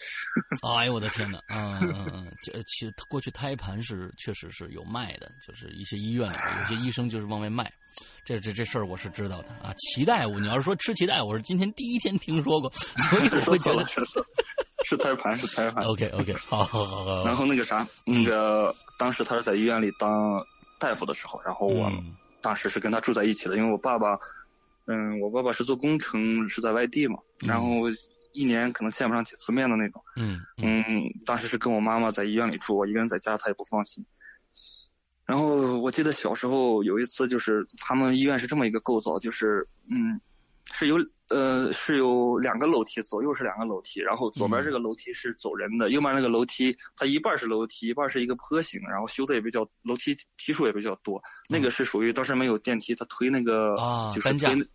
[0.77, 1.41] 哎呦我的天哪！
[1.49, 7.71] 嗯嗯嗯，这其实过去胎盘是确实是有卖的，就是一些医院有些医生就是往外卖。
[8.23, 9.73] 这这这事儿我是知道的啊。
[9.75, 14.27] 脐带，我你要是说吃脐带，我是今天第一天听说过，所以我会觉得说错了
[14.85, 15.83] 是胎盘是胎盘。
[15.85, 17.25] OK OK，好好好好。
[17.25, 20.09] 然后那个啥，那个当时他是在医院里当
[20.79, 24.17] 大夫的时候，然后我嗯当时是跟他住在一起的，因为我爸爸，
[24.85, 27.67] 嗯，我爸爸是做工程，是在外地嘛，然后
[28.31, 30.01] 一年可能见不上几次面的那种。
[30.15, 34.05] 嗯嗯嗯，当时是跟我妈妈在医院里住，我一个人在家，他也不放心。
[35.25, 40.19] 然后我记得小时候有一次，就是他们医院是这么一个构造，就是嗯，
[40.71, 40.97] 是有
[41.29, 51.21] 呃是有两个楼梯，左右是两个楼梯，然后左边这个楼梯是走人的，右边那个楼梯它一半是楼梯，一半是一个坡形，然后修的也比较楼梯梯数也比较多。
[51.47, 54.69] 那个是属于当时没有电梯，他推那个、啊就是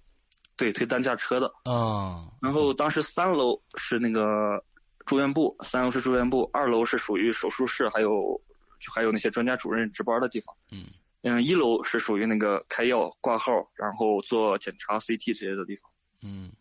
[0.56, 1.52] 对，推担架车的。
[1.64, 4.62] 啊，然后当时三楼是那个
[5.04, 8.40] 住院部，三楼是住院部，二楼是属于手术室，还有
[8.78, 10.54] 就还有那些专家主任值班的地方。
[10.70, 10.84] 嗯
[11.24, 15.90] 嗯，一楼是属于那个开药、挂号，然后做检查、CT 这些的地方。
[16.22, 16.52] 嗯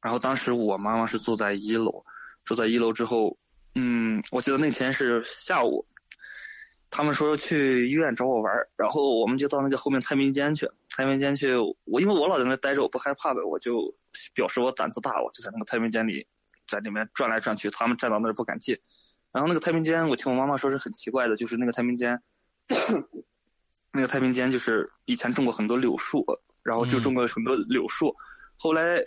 [0.00, 2.04] 然后当时我妈妈是住在一楼，
[2.44, 3.38] 住在一楼之后，
[3.74, 5.86] 嗯，我记得那天是下午，
[6.90, 10.68] 他们说去医院找我玩儿，然后我们就到那个后面太平间去。
[10.90, 13.94] 太平间去，我因为我老在那待着，我不害怕的，我就
[14.34, 16.26] 表示我胆子大，我就在那个太平间里，
[16.68, 18.78] 在里面转来转去，他们站到那儿不敢进。
[19.32, 22.20] 然后那个太平间，我听我妈妈说是很奇怪的，就是那个太平间，
[23.92, 26.24] 那个太平间就是以前种过很多柳树，
[26.62, 28.16] 然后就种过很多柳树，
[28.56, 29.04] 后来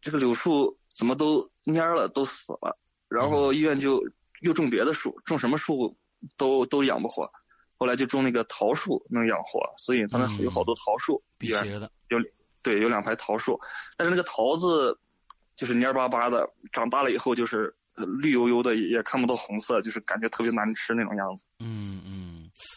[0.00, 4.02] 这个柳树怎么都蔫了，都死了，然后医院就
[4.40, 5.96] 又种别的树，种什么树
[6.36, 7.30] 都都养不活，
[7.76, 11.90] 后来就种那个桃树能养活，所以他那有好多桃树，辟邪的，
[12.62, 13.60] 对，有两排桃树，
[13.98, 14.98] 但是那个桃子
[15.54, 21.44] 就是蔫巴巴的，长大了以后就是呃绿油油的，也看不到红色，就是感觉特别难吃那种样子。
[21.58, 22.23] 嗯嗯，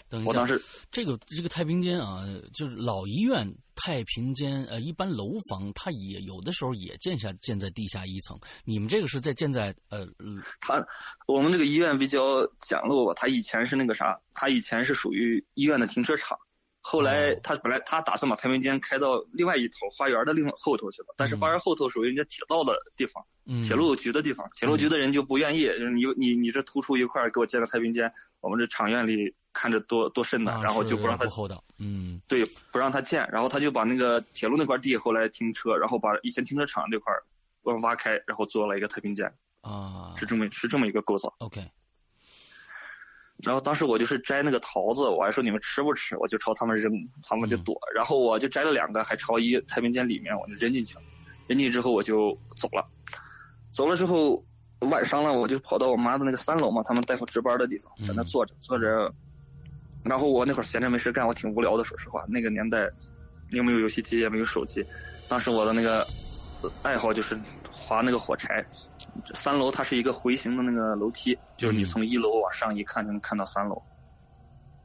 [0.09, 0.45] 等一下
[0.91, 10.85] 这个这个太平间啊，就是老医院太平间，呃，一般楼房它也有的时候也建下建在地下一层，你们这个是在建在呃呃他
[11.27, 16.37] 我们这个医院比较简陋吧，它以前是那个啥，它以前是属于医院的停车场。
[16.89, 17.39] 后来哦。
[17.43, 23.61] 他本来他打算把太平间开到另外一头花园的另后头去了，但是花园后头属于人家铁道的地方，嗯。
[23.61, 32.21] 铁路局的地方，铁路局的人就不愿意，就是你你你这突出一块儿给我建个太平间，我们这厂院里看着多多瘆的，啊然后就不让他不厚道，嗯。
[32.27, 37.23] 对不让他建，然后他就把那个铁路那块地后来停车，然后把以前停车场这块儿
[37.81, 39.29] 挖开，然后做了一个太平间，
[39.61, 40.13] 啊。
[40.15, 41.33] 是这么是这么一个构造。
[41.39, 41.61] ，OK，
[43.43, 47.77] 然后当时我就是摘那个桃子，我还说你们吃不吃，我就朝他们扔，他们就躲。
[47.93, 51.01] 然后我就摘了两个，还朝一太平间里面我就扔进去了。
[51.47, 52.83] 扔进去之后我就走了，
[53.69, 54.43] 走了之后
[54.79, 59.13] 晚上了，我就跑到我妈的那个三楼嘛，他们大夫值班的地方，在那坐着坐着。
[60.03, 62.89] 然后我那会儿闲着没事干，我挺无聊的，说实话，那个年代
[63.49, 64.85] 又没有游戏机，也没有手机，
[65.27, 65.99] 当时我的那个
[66.63, 67.39] 呃爱好就是
[67.71, 68.65] 划那个火柴。
[69.33, 73.83] 三楼它是一个回形的那个楼梯，就是你嗯从一楼往上一看就能看到三楼，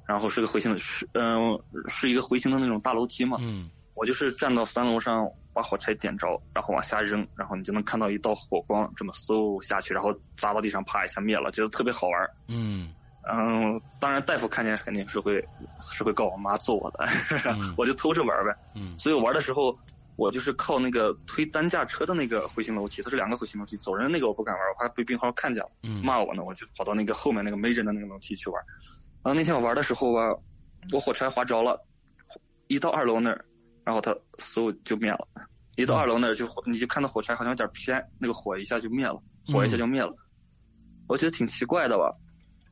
[0.04, 3.38] 然后是个回形的，是嗯、是一个回形的那种大楼梯嘛。
[3.40, 12.26] 嗯我就是站到三楼上把火柴点着，然后往下扔，然后你就能看到一道火光这么嗖下去，然后砸到地上，啪一下灭了，觉得特别好玩。
[12.48, 12.94] 嗯
[13.30, 15.46] 嗯，当然大夫看见肯定是会
[15.92, 17.06] 是会告我妈揍我的，
[17.52, 18.56] 嗯我就偷着玩呗。
[18.74, 19.78] 嗯所以我玩的时候，
[20.22, 28.62] 我就是靠那个推担架车的那个回形楼梯，它是两个回形楼梯，走人那个我不敢玩，我怕被病号看见了嗯，骂我呢，我就跑到那个后面那个没人的那个楼梯去玩。
[29.24, 30.38] 然后那天我玩的时候吧，
[30.92, 31.84] 我火柴划着了，
[32.68, 33.44] 一到二楼那儿，
[33.84, 35.26] 然后它嗖就灭了。
[35.74, 40.14] 一到二楼那儿就火你就看到火柴好像有点偏，那个火一下就灭了，火一下就灭了。
[41.08, 42.14] 我觉得挺奇怪的吧，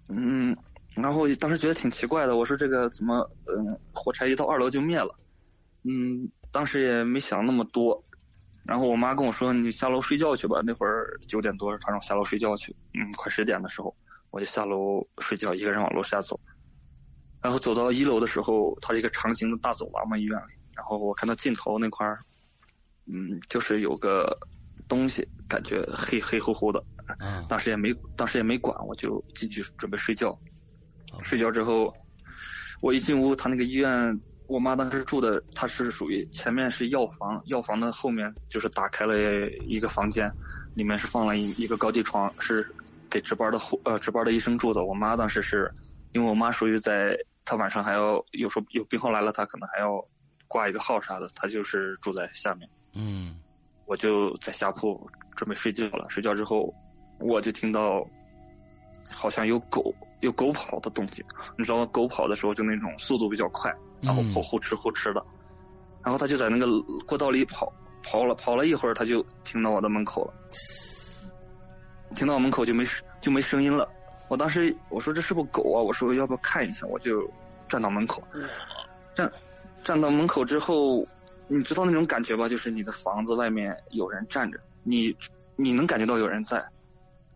[0.08, 0.56] 嗯，
[0.94, 5.18] 然后当时觉得挺奇怪的，我说这个怎么，嗯，火柴一到二楼就灭了，
[5.84, 8.04] 嗯，当时也没想那么多。
[8.64, 12.76] 然后我妈跟我说：“你下楼睡觉去吧。”那会儿九点多，她让我下楼睡觉去。
[12.94, 13.94] 嗯，快十点的时候，
[14.30, 16.38] 我就下楼睡觉，一个人往楼下走。
[17.42, 20.52] 然后走到一楼的时候，它是一个长形的大走廊嘛，医院里。
[20.76, 22.20] 然后我看到尽头那块儿，
[23.06, 24.38] 嗯，就是有个
[24.86, 26.84] 东西，感觉黑黑乎乎的。
[27.18, 30.38] 嗯当时也没当时也没管，我就进去准备睡觉。
[31.24, 31.92] 睡觉之后，
[32.82, 39.16] 我一进屋，他那个医院，我妈当时住的，她是属于前面是药房，药房的后面就是打开了
[39.64, 40.32] 一个房间，
[40.74, 42.66] 里面是放了一一个高低床，是
[43.08, 44.84] 给值班的护呃值班的医生住的。
[44.84, 45.72] 我妈当时是，
[46.10, 50.04] 因为我妈属于在，她晚上还要有时候有病号来了，她可能还要
[50.48, 52.68] 挂一个号啥的，她就是住在下面。
[52.94, 53.38] 嗯
[53.86, 56.06] 我就在下铺准备睡觉了。
[56.08, 56.74] 睡觉之后，
[57.20, 58.04] 我就听到
[59.08, 61.24] 好像有狗有狗跑的动静。
[61.58, 65.24] 你知道狗跑的时候就那种速度比较快，然后跑嗯呼哧呼哧的，
[66.02, 66.66] 然后他就在那个
[67.06, 70.34] 过道里跑，跑了跑了一会儿，他就停到我的门口了。
[72.14, 73.88] 停到我门口就没声就没声音了。
[74.28, 75.82] 我当时我说这是不是狗啊？
[75.82, 76.86] 我说要不要看一下？
[76.86, 77.28] 我就
[77.68, 78.22] 站到门口，
[79.14, 79.30] 站
[79.84, 81.06] 站到门口之后，
[81.46, 82.48] 你知道那种感觉吧？
[82.48, 85.16] 就是你的房子外面有人站着，你
[85.56, 86.64] 你能感觉到有人在，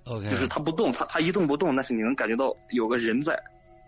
[0.04, 3.32] ，OK，就是它不动，它它一动不动，但是你能感觉到有个人在。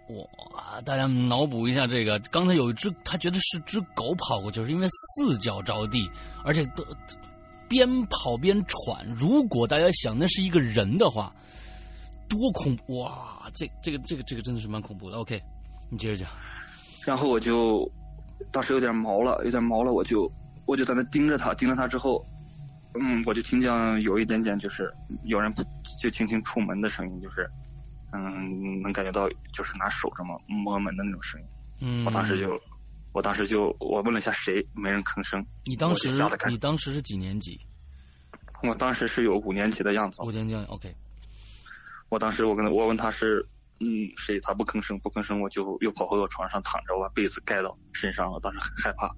[0.09, 6.09] 哇，大家脑补一下这个，刚才有一只，他觉得是只狗跑过去，是因为四脚着地，
[6.45, 6.85] 而且都
[7.69, 9.05] 边跑边喘。
[9.17, 11.35] 如果大家想那是一个人的话，
[12.29, 13.51] 多恐怖哇！
[13.53, 15.17] 这这个这个这个真的是蛮恐怖的。
[15.17, 15.43] OK，
[15.91, 16.29] 你接着讲。
[17.05, 17.91] 然后我就
[18.53, 20.31] 当时有点毛了，有点毛了，我就
[20.67, 22.25] 我就在那盯着他，盯着他之后，
[22.95, 24.93] 嗯，我就听见有一点点就是
[25.25, 25.53] 有人
[26.01, 27.49] 就轻轻触门的声音，就是
[28.13, 31.47] 嗯，能感觉到就是拿手这么摸门的那种声音。
[31.81, 32.61] 嗯，我当时就，
[33.13, 35.45] 我当时就我问了一下谁，没人吭声。
[35.65, 36.09] 你当时
[36.49, 37.61] 你当时是几年级？
[38.63, 40.23] 我当时是有五年级的样子。
[40.23, 40.95] 五年级，OK。
[42.09, 43.47] 我当时我跟他我问他是
[43.81, 49.15] 嗯谁，他不吭声不吭声，我就又跑回我床上躺着，我把被子盖到身上，我当时很害怕。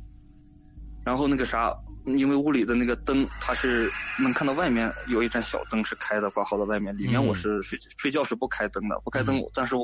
[1.04, 1.72] 然后那个啥，
[2.04, 6.96] 因为屋里的那个灯，它是能看到外面有一盏小灯是开的，挂号在外面。
[6.96, 9.74] 里面嗯我是睡、睡觉是不开灯的，不开灯，但是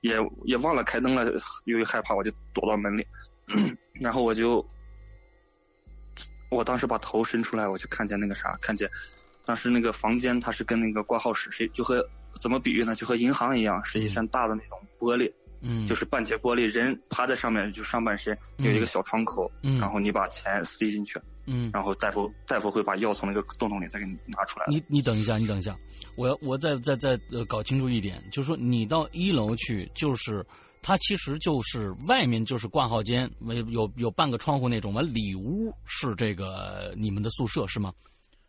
[0.00, 1.32] 也也忘了开灯了，
[1.64, 3.06] 由于害怕，我就躲到门里，
[4.00, 4.64] 然后我就，
[6.50, 8.88] 我当时把头伸出来，我就看见那个啥，看见
[9.44, 12.08] 当时那个房间它是跟那个挂号室是就和
[12.40, 12.94] 怎么比喻呢？
[12.94, 15.32] 就和银行一样，是一扇大的那种玻璃。
[15.62, 19.78] 嗯，就是半截玻璃，人趴在上面，就上半身有一个小窗口，嗯。
[19.78, 24.66] 然后你把钱塞进去，嗯，然后大夫大夫会把药从那个洞洞里再给你拿出来。
[24.68, 25.76] 你你等一下，你等一下，
[26.16, 30.44] 我要我再再再呃搞清楚一点，就是说你到一楼去，就是
[30.82, 37.92] 它其实就是外面就是挂号间，有有有半个窗户那种，完里屋是这个你们的宿舍是吗？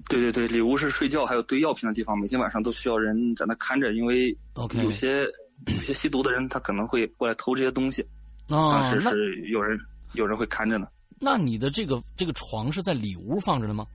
[0.10, 4.36] 对对对，里屋是睡觉还有堆药品的地方，每天晚上都需要人在那看着，因为
[4.82, 5.26] 有些
[5.68, 8.02] 有些吸毒的人他可能会过来偷这些东西，
[8.48, 9.80] 啊当，时是有人
[10.14, 10.88] 有人会看着呢。
[11.20, 13.86] 那你的这个这个床是在里屋放着的吗？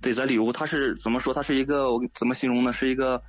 [0.00, 1.34] 对，在里屋它是怎么说？
[1.34, 2.72] 它是一个我怎么形容呢？
[2.72, 3.20] 是一个，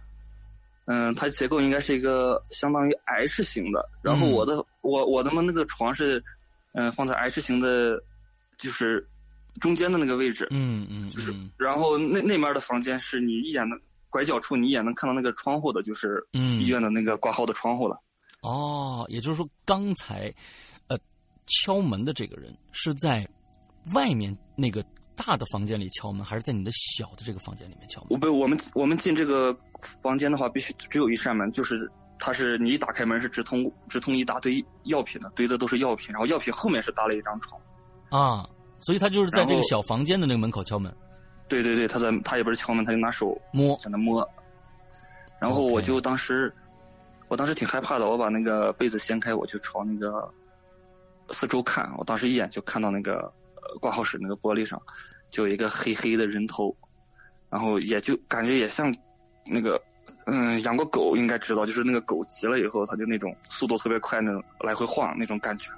[0.86, 3.88] 嗯，它结构应该是一个相当于 H 型的。
[4.02, 6.24] 然后嗯我的、我我的那个床是，
[6.74, 8.02] 嗯、放在 H 型的，
[8.58, 9.08] 就是
[9.60, 10.48] 中间的那个位置。
[10.52, 18.00] 嗯嗯，就是嗯，然后那那面的房间是你一眼能拐角处，你一眼能看到那个窗户的，就是嗯医院的那个挂号的窗户了。
[18.42, 20.34] 哦，也就是说刚才
[20.88, 20.98] 呃
[21.46, 23.28] 敲门的这个人是在
[23.94, 24.84] 外面那个
[25.16, 28.08] 大的房间里敲门，还是在你的小的这个房间里面敲门？
[28.12, 29.56] 我不，我们我们进这个
[30.02, 37.60] 房间的话，必须只有一扇门，就是它是你一打开门是直通直通一大堆药品的，堆的都是药品，然后药品后面是搭了一张床。
[38.10, 40.96] 啊，所以他就是在这个小房间的那个门口敲门
[41.50, 43.78] 对对对，他在他也不是敲门，他就拿手摸。
[43.82, 44.26] 在那摸，
[45.40, 46.54] 然后我就当时
[47.28, 50.32] 我当时挺害怕的，我把那个被子掀开，我就朝那个
[51.32, 53.16] 四周看，我当时一眼就看到那个
[53.56, 54.82] 呃挂号室那个玻璃上
[55.30, 56.76] 就有一个黑黑的人头，
[57.50, 58.96] 然后也就感觉也像
[59.46, 59.82] 那个
[60.28, 65.72] 嗯养过狗应该知道，就是那个狗急了以后，它就那种速度特别快那种来回晃那种感觉，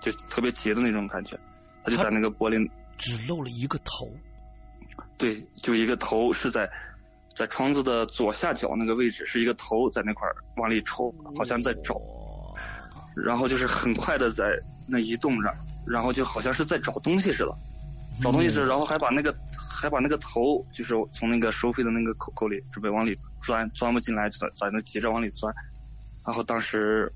[0.00, 1.38] 就特别急的那种感觉，
[1.82, 4.10] 它就在那个玻璃只露了一个头，
[5.18, 6.70] 对，就一个头是在
[7.34, 12.00] 在窗子的左下角那个位置，是一个头在那块儿往里抽，好像在找，
[13.16, 14.44] 然后就是很快的在
[14.86, 15.52] 那移动着，
[15.84, 17.52] 然后就好像是在找东西似的，
[18.22, 25.52] 找东西似的，然后还把那个还把那个头就是从那个收费的那个口口里准备往里钻，钻不进来，就在在那急着往里钻，
[26.24, 27.12] 然后当时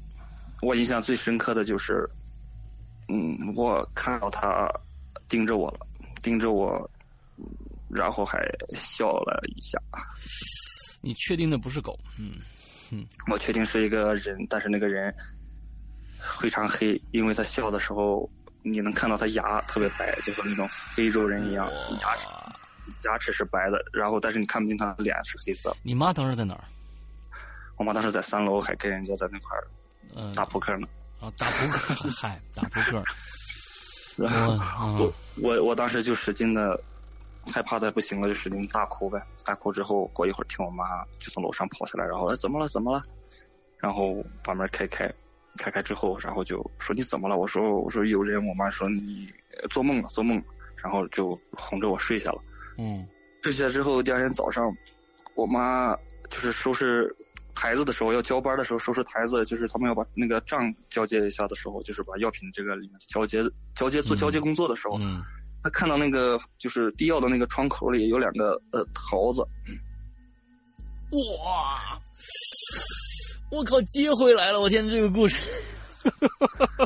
[0.60, 2.10] 我印象最深刻的就是，
[3.06, 4.68] 嗯，我看到他
[5.28, 5.86] 盯着我了，
[6.20, 6.90] 盯着我。
[7.92, 8.38] 然后还
[8.74, 9.78] 笑了一下。
[11.00, 11.98] 你确定那不是狗？
[12.18, 12.36] 嗯
[12.90, 15.14] 嗯我确定是一个人，但是那个人
[16.40, 18.28] 非常黑，因为他笑的时候，
[18.62, 22.28] 你能看到他牙特别白，就和那种非洲人一样，牙齿
[23.04, 25.76] 牙齿是白的，然后但是你看不见他的脸是黑色。
[25.82, 26.64] 你妈当时在哪儿？
[27.76, 29.66] 我妈当时在三楼，还跟人家在那块儿
[30.14, 30.86] 嗯、打扑克呢。
[31.20, 33.02] 啊，打扑克，嗨，打扑克。
[34.16, 36.78] 然后啊我我我当时就使劲的
[37.46, 39.20] 害怕的不行了，就使劲大哭呗。
[39.44, 40.84] 大哭之后，过一会儿听我妈
[41.18, 43.02] 就从楼上跑下来，然后哎怎么了怎么了？
[43.78, 45.12] 然后把门开开，
[45.58, 47.36] 开开之后，然后就说你怎么了？
[47.36, 48.44] 我说我说有人。
[48.46, 50.44] 我妈说你呃做梦了做梦了，
[50.76, 52.40] 然后就哄着我睡下了。
[52.78, 53.06] 嗯
[53.42, 54.72] 睡下之后，第二天早上，
[55.34, 55.96] 我妈
[56.30, 57.14] 就是收拾
[57.56, 63.42] 台子的时候，要交班的时候收拾台子，就是他们要把那个账交接一下的时候，就是把药品这个里面交接
[63.74, 65.20] 交接做嗯交接工作的时候，嗯，
[65.62, 69.42] 他看到那个就是滴药的那个窗口里有两个呃桃子，
[71.44, 72.00] 哇！
[73.50, 74.60] 我靠，接回来了！
[74.60, 75.38] 我天，这个故事，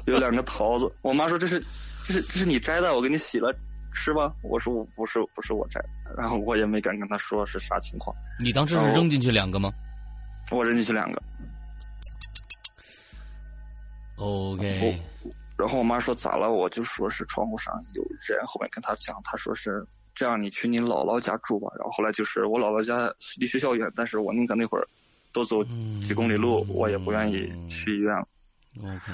[0.07, 0.93] 有两个桃子。
[1.01, 1.65] 我妈说这是
[2.07, 3.55] 这是这是你摘的，我给你洗了
[3.95, 4.35] 吃吧。
[4.43, 9.73] 我说我不是不是我摘的，然后我也没敢跟她说是啥情况，你当时是扔进去两个吗
[10.51, 11.23] 我扔进去两个。
[14.17, 15.01] ？OK，
[15.59, 16.51] 然后我妈说咋了？
[16.51, 18.45] 我就说是窗户上有人。
[18.47, 21.71] 后面跟她讲，她说是这样，你去你姥姥家住吧。
[21.79, 24.87] 然后后来就是我姥姥家离学校远，但是我宁可那会儿
[25.33, 28.29] 多走嗯几公里路，我也不愿意去医院了。
[28.79, 29.11] OK，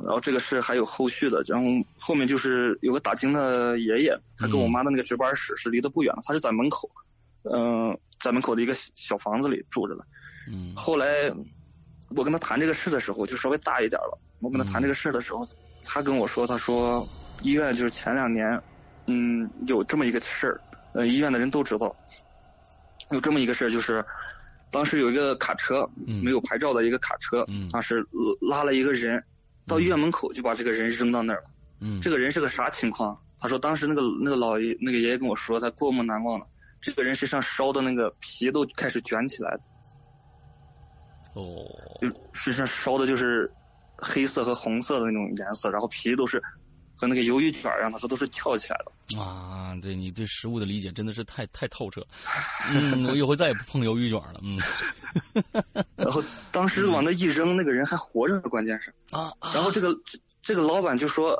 [0.00, 1.68] 然后这个事还有后续的，然后
[1.98, 6.90] 后面就是有个打更的爷爷，他跟我妈的那个值班室是离得不远，他是在门口，
[7.42, 10.06] 嗯、在门口的一个小房子里住着的。
[10.48, 11.30] 嗯后来
[12.16, 14.18] 我跟他谈这个事的时候，就稍微大一点了。
[14.40, 15.46] 我跟他谈这个事的时候，
[15.84, 17.06] 他跟我说，他说
[17.42, 18.60] 医院就是前两年，
[19.06, 20.60] 嗯，有这么一个事儿，
[20.92, 21.94] 呃，医院的人都知道，
[23.10, 24.04] 有这么一个事儿，就是
[24.70, 28.04] 当时有一个卡车，嗯没有牌照的一个卡车，嗯当时
[28.40, 29.22] 拉了一个人
[29.66, 31.50] 到医院门口，就把这个人扔到那儿了。
[31.80, 33.18] 嗯，这个人是个啥情况？
[33.38, 36.46] 他说当时那个那个老爷那个爷爷跟我说，他过目难忘了。
[36.80, 39.60] 这个人身上烧的那个皮都开始卷起来了。
[41.34, 41.64] 哦，
[42.00, 43.52] 就身上烧的就是
[44.02, 46.42] 黑色和红色的那种颜色，然后皮都是
[46.94, 49.20] 和那个鱿鱼卷儿一样，他说都是翘起来的。
[49.20, 52.04] 啊，对你对食物的理解真的是太太透彻。
[52.74, 54.40] 嗯，我以后再也不碰鱿鱼卷了。
[54.42, 54.58] 嗯
[55.96, 58.92] 然后当时往那一扔，那个人还活着，关键是。
[59.10, 61.38] 啊啊，然后这个这这个老板就说，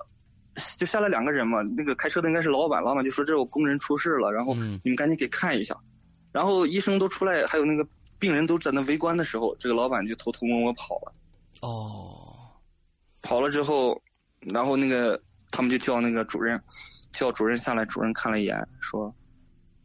[0.78, 5.76] 就下来两个人嘛，那个开车的应该是老板，老板就说这有工人出事了，然后嗯你们赶紧给看一下。
[6.32, 7.86] 然后医生都出来，还有那个
[8.18, 11.12] 病人都在那围观的时候，这个老板就偷偷摸摸跑了。
[11.60, 12.31] 哦，
[13.22, 14.02] 跑了之后，
[14.40, 15.20] 然后那个
[15.50, 16.60] 他们就叫那个主任，
[17.12, 19.14] 叫主任下来，主任看了一眼，说，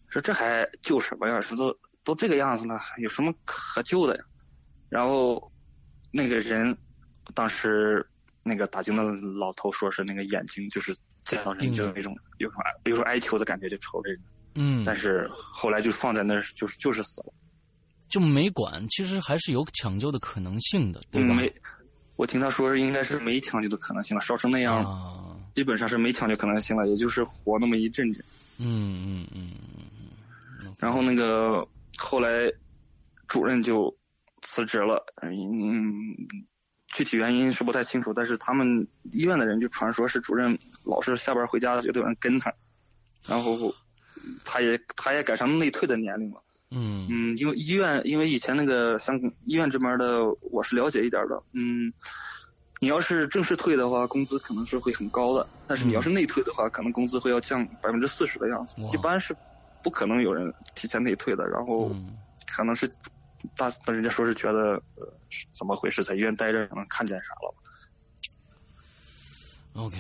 [0.10, 1.40] 说这还救什么呀？
[1.40, 4.24] 说都都这个样子了，有什么可救的呀？
[4.90, 5.52] 然后
[6.12, 6.76] 那个人
[7.34, 8.06] 当时
[8.44, 9.04] 那个打更的
[9.38, 14.22] 老头说是那个眼睛就是见到人就有那种有种哀有种哀求的感觉，就瞅着人，
[14.56, 17.34] 嗯，但是后来就放在那儿，就是就是死了，
[18.08, 21.34] 就没管，其实还是有抢救的可能性的，对吧？
[21.34, 21.54] 嗯没，
[22.18, 24.84] 我听他说应该是没抢救的可能性了，烧成那样。
[24.84, 28.24] 啊，基本上是没抢救可能性了，也就是活那么一阵阵。
[28.58, 29.78] 嗯嗯嗯嗯
[30.66, 32.52] 嗯，然后那个后来
[33.28, 33.96] 主任就
[34.42, 35.32] 辞职了，嗯，
[36.88, 42.54] 具体原因是不太清楚，但是他们医院的人就传说是主任老是下班回家就有人跟他，
[43.26, 43.74] 然后
[44.44, 46.42] 他也他也赶上内退的年龄了。
[46.70, 51.42] 嗯嗯，因为医院，因为以前那个像医院这边的，我是了解一点的。
[51.54, 51.94] 嗯，
[52.82, 58.76] 你要是正式退的话，工资可能是会很高的，但是你要是内退的话，可能工资会要降百分之四十的样子。
[58.94, 59.36] 一般是
[59.82, 61.48] 不可能有人提前内退的。
[61.48, 62.18] 然后嗯
[62.54, 62.90] 可能是
[63.56, 67.56] 大，人家说是觉得呃是怎么回事，在医院待着可能看见啥了。
[69.74, 69.96] ，OK，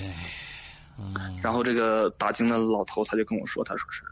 [0.99, 4.03] 嗯，然后这个打更的老头他就跟我说，他说是，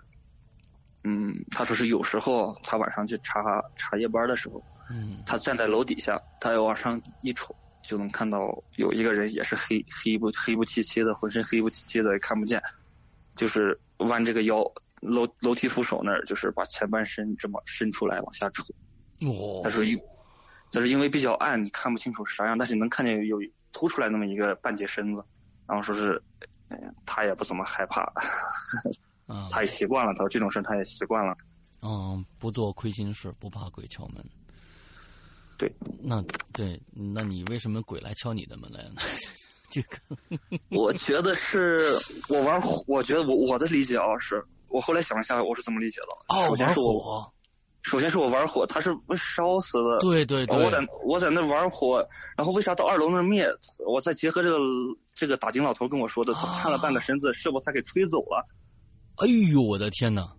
[1.05, 3.41] 嗯，他说是有时候他晚上去查
[3.75, 4.63] 查夜班的时候。
[4.87, 12.61] 嗯他站在楼底下，他要往上一瞅，就能看到有一个人也是黑黑不黑不漆漆的，浑身黑不漆漆的，也看不见，
[13.35, 14.63] 就是弯这个腰，
[15.01, 18.63] 楼楼梯扶手那儿，就是把前半身这么伸出来往下瞅。
[19.25, 19.97] 哦他，说因，
[20.71, 23.39] 他说因为比较暗，你看不清楚啥样，但是你能看见有
[23.71, 25.23] 凸出来那么一个半截身子，
[25.67, 26.21] 然后说是，
[26.67, 26.77] 呃
[27.07, 28.07] 他也不怎么害怕，
[29.28, 31.36] 啊，他也习惯了，他说这种事他也习惯了。
[31.82, 34.23] 嗯，不做亏心事，不怕鬼敲门。
[35.57, 36.21] 对，那
[36.51, 39.01] 对，那你为什么鬼来敲你的门来呢？
[39.71, 39.97] 这个，
[40.69, 41.97] 我觉得是
[42.30, 46.36] 我玩火，我觉得我我的理解啊，是我后来想了一下，我是怎么理解的。
[46.36, 47.34] 哦，玩首先是我，火，
[47.84, 49.97] 首先是我玩火，他是被烧死的。
[49.99, 52.05] 对对对，我在我在那玩火，
[52.38, 53.47] 然后为啥到二楼那灭？
[53.86, 54.57] 我再结合这个
[55.13, 58.45] 这个打井老头跟我说的，他啊探了半个身子，是不是他给吹走了？
[59.18, 60.34] 哎呦，我的天哪！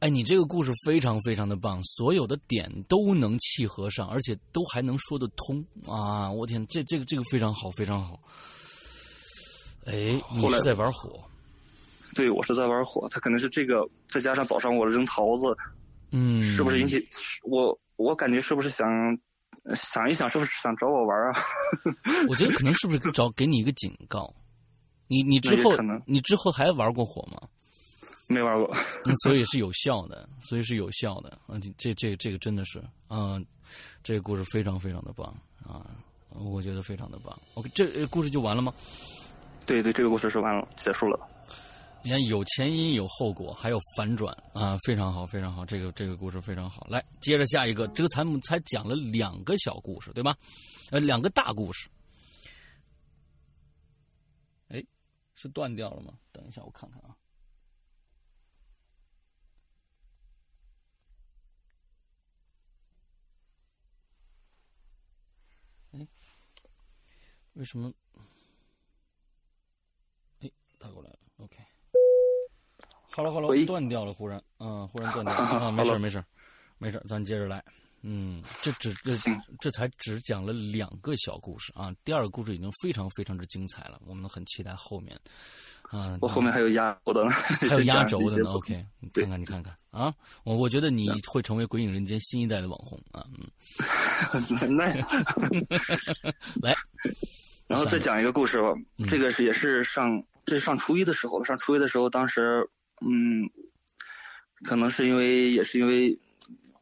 [0.00, 6.30] 哎，你这个故事非常非常的棒，所有的点都能契合上，而且都还能说得通啊！
[6.30, 8.18] 我天，这这个这个非常好，非常好。
[9.86, 11.20] 哎，你是在玩火？
[12.14, 15.56] 对，我是在玩火，他可能是这个，再加上早上我扔桃子，
[16.12, 17.06] 嗯，是不是引起
[17.42, 17.78] 我？
[17.96, 18.86] 我感觉是不是想
[19.74, 21.42] 想一想，是不是想找我玩啊？
[22.28, 24.32] 我觉得可能是不是找给你一个警告？
[25.08, 25.72] 你你之 后
[26.06, 27.48] 你之后还玩过火吗？
[28.28, 28.72] 没玩过。
[29.06, 31.30] 嗯所以是有效的，所以是有效的。
[31.46, 33.40] 啊，这这这个真的是，啊，
[34.04, 35.34] 这个故事非常非常的棒
[35.66, 35.84] 啊，
[36.30, 37.36] 我觉得非常的棒。
[37.54, 38.72] OK，这呃故事就完了吗？
[39.66, 41.18] 对对，这个故事说完了，结束了。
[42.00, 45.66] 你看，有前因有后果，还有反转啊，非常好，非常好。
[45.66, 46.86] 这个这个故事非常好。
[46.88, 50.36] 来，接着下一个，这个咱们才讲了两个小故事，对吧？
[50.92, 51.88] 呃，两个大故事。
[54.68, 54.80] 哎，
[55.34, 56.12] 是断掉了吗？
[56.30, 57.16] 等一下，我看看啊。
[67.58, 67.92] 为什么？
[70.40, 70.48] 哎，
[70.78, 71.18] 打过来了。
[71.38, 71.58] OK。
[73.10, 76.24] 好了好了，喂断掉了，忽然，嗯，忽然断掉了 啊，没事没事
[76.78, 77.64] 没事，咱接着来。
[78.02, 79.10] 嗯，这只这
[79.60, 85.18] 这才只讲了两个小故事啊，第二个故事已经非常非常之精彩了，我们很期待后面。
[85.90, 87.30] 啊，我后面还有压轴的呢，
[87.66, 88.50] 还有压轴的呢。
[88.52, 93.26] OK， 你看看，你看看啊，我我觉得你会成为《鬼影人间》新一代的网红啊。
[93.36, 93.50] 嗯，
[94.76, 94.94] 那
[96.62, 96.76] 来，
[97.68, 98.74] 然后再讲一个故事吧。
[99.08, 102.68] 这个是也是上，这是上初一的时候，上初一的时候，当时
[103.00, 103.48] 嗯，
[104.64, 106.18] 可能是因为也是因为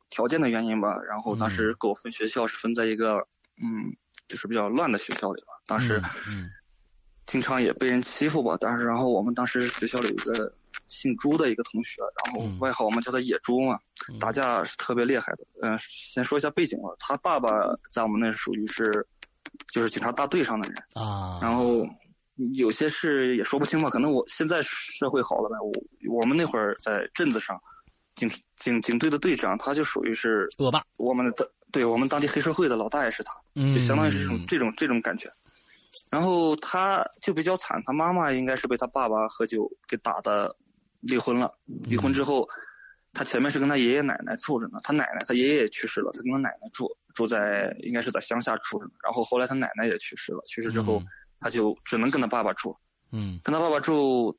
[0.09, 3.27] 条件的原因吧，然后当时给我分学校是分在一个
[3.63, 3.95] 嗯，
[4.29, 5.49] 就是比较乱的学校里吧。
[5.67, 6.49] 当时嗯。
[7.27, 10.55] 经常也被人欺负吧，但是然后我们当时学校里有一个
[10.87, 13.81] 姓朱的一个同学，然后外号我们叫他野猪嘛，
[14.21, 15.45] 打架是特别厉害的。
[15.61, 17.51] 嗯，先说一下背景吧，他爸爸
[17.91, 19.05] 在我们那属于是，
[19.73, 21.39] 就是警察大队上的人啊。
[21.41, 21.87] 然后
[22.55, 25.57] 有些事也说不清吧，可能我现在社会好了呗。
[25.61, 27.61] 我我们那会儿在镇子上，
[28.15, 35.33] 警警警队的队长，他就属于是恶霸，我们的对我们当地黑社会的老大爷是他，就相当于是这种这种这种感觉。
[36.11, 40.55] 然后他就比较惨，他妈妈应该是被他爸爸喝酒给打的，
[41.01, 41.51] 离婚了。
[41.85, 42.47] 离婚之后，
[43.17, 48.87] 他前面是跟他爷爷奶奶住着呢，他奶奶他爷爷也去世了，他跟他奶奶住，住在应该是在乡下住着。
[49.03, 51.03] 然后后来他奶奶也去世了，去世之后
[51.41, 52.77] 他就只能跟他爸爸住。
[53.11, 54.39] 嗯，跟他爸爸住，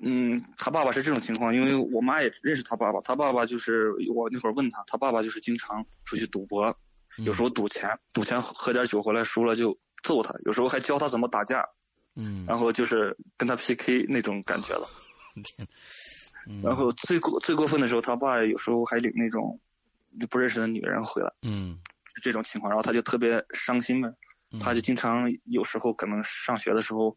[0.00, 6.76] 嗯，他爸爸是这种情况，因为我妈也认识他爸爸，他爸爸就是我那会儿问他，他爸爸就是经常出去赌博，
[7.18, 9.78] 有时候赌钱，赌钱喝点酒回来输了就。
[10.02, 11.62] 揍他，有时候还教他怎么打架，
[12.16, 14.88] 嗯，然后就是跟他 PK 那种感觉了。
[15.44, 15.68] 天，
[16.62, 19.58] 然后最过最过分的时候，他爸有时候还领那种
[20.20, 21.78] 就不认识的女人回来，嗯，
[22.22, 24.12] 这种情况，然后他就特别伤心呗，
[24.60, 27.16] 他就经常有时候可能上学的时候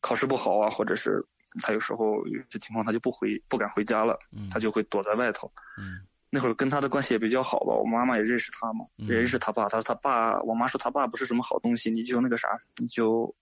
[0.00, 1.24] 考试不好啊，或者是
[1.62, 4.18] 他有时候有些情况他就不回不敢回家了，
[4.50, 6.00] 他就会躲在外头，嗯。
[6.30, 9.68] 那会儿跟他的关系也比较好吧，我妈妈也认识他嘛，也认识他爸。
[9.68, 12.48] 他说他爸，我妈说他爸不是什么好东西，你就那个啥，
[12.78, 13.32] 你就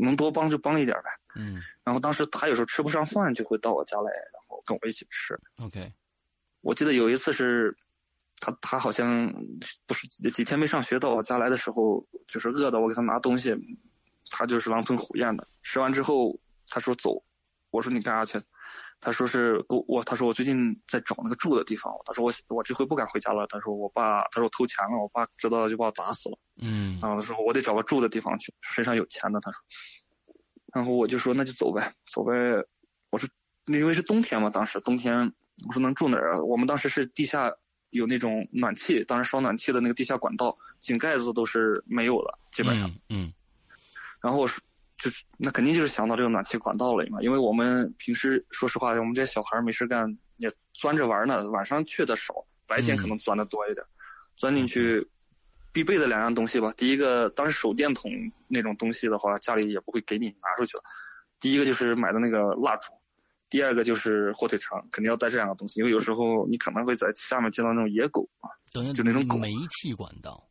[0.00, 1.10] 能多帮就帮一点呗。
[1.36, 1.62] 嗯。
[1.84, 5.38] 然后当时他有时候吃不上饭，就会到我家来，然后跟我一起吃。
[5.58, 5.92] OK。
[6.60, 7.76] 我记得有一次是，
[8.38, 9.32] 他他好像
[9.86, 13.56] 不是几天没上学，到我家来的时候，就是饿的，我给他拿东西，
[14.30, 15.48] 他就是狼吞虎咽的。
[15.62, 17.24] 吃完之后，他说走，
[17.70, 18.44] 我说你干啥去？
[19.02, 29.60] 他说是我我他说我最近在找那个住的地方，他说我我这回不敢回家了，他说我爸他说我偷钱了，我爸知道了就把我打死了，嗯，然后他说我得找个住的地方去，身上有钱的，他说，
[30.72, 32.32] 然后我就说那就走呗，走呗，
[33.10, 33.28] 我说
[33.66, 35.32] 因为是冬天嘛，当时冬天
[35.66, 36.42] 我说能住哪儿啊？
[36.44, 37.52] 我们当时是地下
[37.90, 43.32] 有那种暖气，当时烧暖气的那个地下管道井盖子都是没有了，基本上，嗯，
[44.22, 44.62] 然后我说。
[45.02, 52.32] 就是那肯定就是想到这个暖气管道了嘛，因为我们平时说实话，我们这些小孩没事干也钻着玩呢，晚上去的少，
[52.68, 53.84] 白天可能钻的多一点。
[54.36, 55.04] 钻进去
[55.72, 58.12] 必备的两样东西吧，第一个当时手电筒
[58.46, 60.84] 那种东西的话，家里也不会给你拿出去了。
[61.40, 62.92] 第一个就是买的那个蜡烛，
[63.50, 69.36] 第二个就是火腿肠，肯定要带这两个东西，因为有时候你可能会在下面见到那种野狗啊，就那种狗。
[69.36, 69.50] 煤
[69.80, 70.48] 气管道。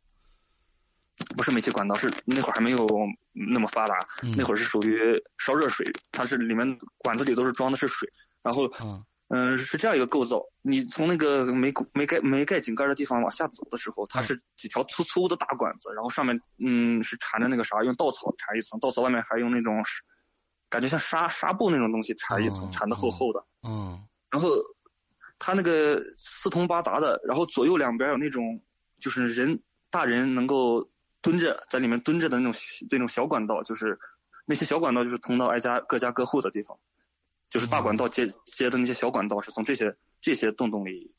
[1.36, 2.86] 不是煤气管道，是那会儿还没有
[3.32, 3.96] 那么发达，
[4.36, 9.04] 那会儿是属于烧热水，它是里面管子里都是装的是水，然后嗯。
[9.56, 19.82] 是这样一个构造，你从那个没没盖没盖井盖的地方往下走的时候，它是几条粗粗的大管子，然后上面嗯是缠着那个啥，用稻草缠一层，稻草外面还用那种
[20.68, 24.50] 感觉像纱纱布那种东西缠一层，缠的厚厚的，嗯，然后
[25.38, 28.60] 它那个四通八达的，然后左右两边有那种
[29.00, 30.90] 就是人大人能够。
[31.22, 32.60] 蹲着在里面蹲着的那种
[32.90, 33.98] 那种小管道，就是
[34.44, 36.76] 那些小管道就是通到挨家各家各户的地方，
[37.48, 41.14] 就是大管道接接的那些小管道是从这些这些洞洞里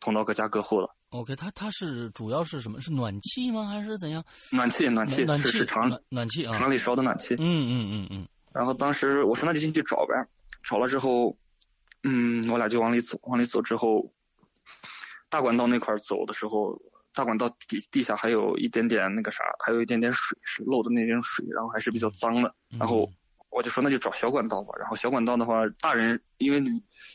[0.00, 0.88] 通到各家各户的。
[1.10, 2.80] OK，它它是主要是什么？
[2.80, 3.66] 是暖气吗？
[3.66, 4.24] 还是怎样？
[4.52, 7.34] 暖气，暖气，是是厂暖气啊，厂里烧的暖气。
[7.34, 8.28] 嗯嗯嗯嗯。
[8.52, 10.14] 然后当时我说那就进去找呗，
[10.62, 11.36] 找了之后，
[12.04, 14.12] 嗯，我俩就往里走，往里走之后，
[15.28, 16.80] 大管道那块走的时候。
[17.14, 22.54] 大管道底地下还有一点点那个啥，还有一点点水是漏的那点水，然后还是比较脏的。
[22.78, 23.10] 然后
[23.50, 24.72] 我就说那就找小管道吧。
[24.78, 26.62] 然后小管道的话，大人因为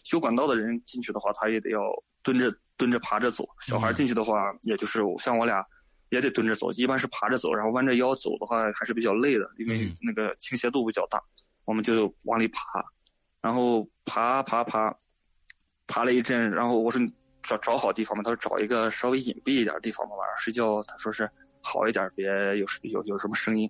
[0.03, 1.79] 修管道的人进去的话，他也得要
[2.21, 3.47] 蹲着蹲着爬着走。
[3.61, 5.65] 小孩进去的话，也就是像我俩
[6.09, 11.21] 也得蹲着走，一般是爬着走，然后弯着腰走的话还是比较累的，因为那个倾斜度比较大。
[11.63, 12.83] 我们就往里爬，
[13.41, 14.97] 然后爬爬爬，
[15.87, 17.01] 爬了一阵，然后我说。
[17.43, 21.29] 找找好地方嘛，他说找一个稍微隐蔽一点的地方嘛，晚上睡觉他说是
[21.61, 22.25] 好一点，别
[22.57, 23.69] 有有有什么声音。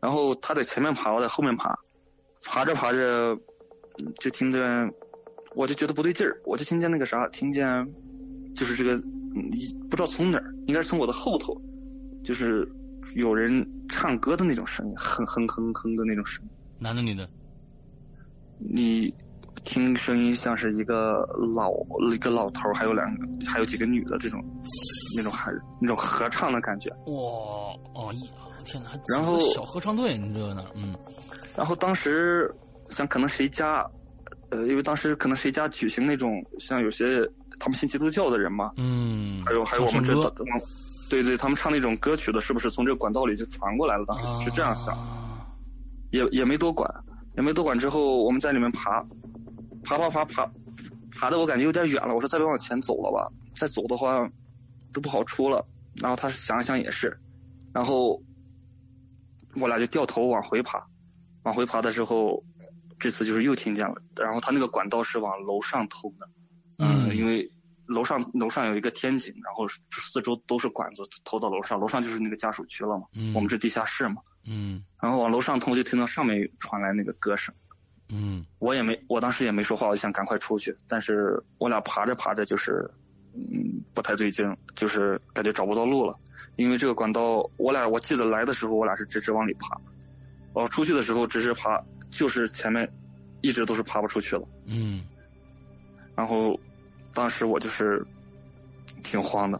[0.00, 1.78] 然后他在前面爬，我在后面爬，
[2.44, 3.38] 爬着爬着
[4.18, 4.92] 就听见，
[5.54, 7.66] 我就觉得不对劲儿，我就听见那个啥，听见
[8.54, 9.00] 就是这个
[9.88, 11.56] 不知道从哪儿，应该是从我的后头，
[12.24, 12.68] 就是
[13.14, 16.50] 有人唱歌的那种声音，哼哼哼哼的那种声音。
[16.78, 17.28] 男的女的？
[18.58, 19.14] 你
[19.64, 21.70] 听声音像是一个老
[22.12, 24.42] 一个老头儿，还有两个还有几个女的这种
[25.16, 26.90] 那种还那种合唱的感觉。
[27.06, 27.14] 哇
[27.94, 28.90] 哦一天哪！
[29.12, 30.64] 然后小合唱队，你知道呢？
[30.74, 30.94] 嗯
[31.56, 32.50] 然后当时
[32.90, 33.84] 像可能谁家，
[34.50, 37.28] 呃，因为当时可能谁家举行那种像有些
[37.60, 40.14] 他们信基督教的人嘛，嗯，还有还有我们这
[41.10, 44.04] 对对，他们唱那种歌曲的，是不是从这个管道里就传过来了？
[44.06, 45.46] 当时是这样想，啊
[46.10, 46.90] 也也没多管，
[47.36, 47.78] 也没多管。
[47.78, 49.04] 之后我们在里面爬，
[49.82, 50.50] 爬爬爬爬，
[51.18, 52.14] 爬的我感觉有点远了。
[52.14, 54.30] 我说再别往前走了吧，再走的话
[54.92, 55.66] 都不好出了。
[55.96, 57.20] 然后他想一想也是，
[57.74, 58.22] 然后
[59.60, 60.86] 我俩就掉头往回爬，
[61.42, 62.42] 往回爬的时候，
[62.98, 63.96] 这次就是又听见了。
[64.16, 66.28] 然后他那个管道是往楼上通的，
[66.78, 67.50] 嗯因为
[67.86, 73.04] 楼上楼上有一个天井，然后四周都是管子投到楼上，楼上就是那个家属区了嘛。
[73.14, 74.22] 嗯我们是地下室嘛。
[74.44, 77.54] 嗯然后往楼上通，就听到上面传来那个歌声。
[78.14, 80.76] 嗯我也没，我当时也没说话，我就想赶快出去。
[80.86, 82.90] 但是我俩爬着爬着，就是，
[83.34, 86.14] 嗯，不太对劲，就是感觉找不到路了。
[86.56, 89.80] 因为这个管道，我俩我记得来的时候，我俩是直直往里爬，
[90.52, 92.86] 我出去的时候直直爬，就是前面
[93.40, 94.46] 一直都是爬不出去了。
[94.66, 95.02] 嗯
[96.14, 96.60] 然后
[97.14, 98.06] 当时我就是
[99.02, 99.58] 挺慌的，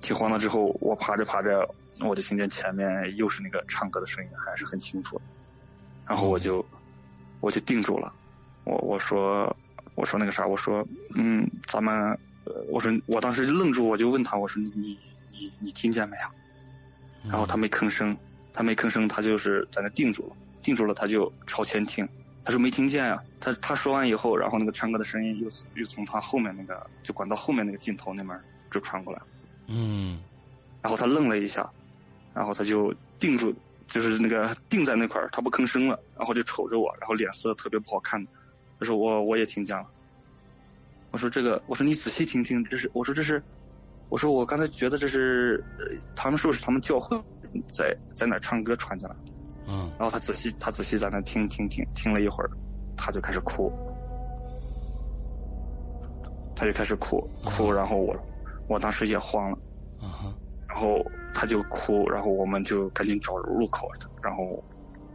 [0.00, 0.38] 挺慌的。
[0.38, 1.68] 之后我爬着爬着，
[2.00, 5.22] 我就听见前面又是那个唱歌的声音，还是很清楚的。
[6.06, 6.64] 然后我就
[7.40, 8.12] 我就定住了，
[8.64, 9.56] 我我说
[9.94, 11.94] 我说那个啥，我说嗯，咱们
[12.44, 14.98] 呃，我说我当时就愣住，我就问他，我说你你
[15.30, 16.22] 你你听见没有？
[17.24, 18.16] 嗯，然后他没吭声，
[18.52, 22.08] 他没吭声，他就是在那定住了，定住了，他就朝前听。
[22.42, 28.38] 他说没听见啊，他他说完以后，然后那个唱歌的声音又又从他后面那个就管道后面那个镜头那边
[28.70, 29.20] 就传过来，
[29.68, 30.18] 嗯
[30.80, 31.70] 然后他愣了一下，
[32.32, 33.54] 然后他就定住，
[33.90, 38.24] 就是那个定在那块儿，他不吭声了，然后就瞅着我，然后脸色特别不好看。
[38.78, 39.84] 他说我我也听见了，
[41.10, 43.42] 我说这个，我说你仔细听听，这是我说这是，
[44.08, 47.20] 我说我刚才觉得这是，呃他们说是他们教会
[47.70, 49.16] 在在哪儿唱歌传进来。
[49.66, 49.90] 嗯。
[49.98, 52.50] 然后他仔细他仔细在那听听听听了一会儿，
[52.96, 53.70] 他就开始哭，
[56.54, 58.16] 他就开始哭哭，然后我
[58.68, 59.58] 我当时也慌了，
[60.00, 60.34] 啊哈
[60.72, 61.04] 然后
[61.34, 63.88] 他就哭，然后我们就赶紧找入口，
[64.22, 64.62] 然后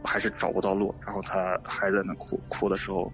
[0.04, 3.10] 还是找不到路，然后他还在那哭哭的时候，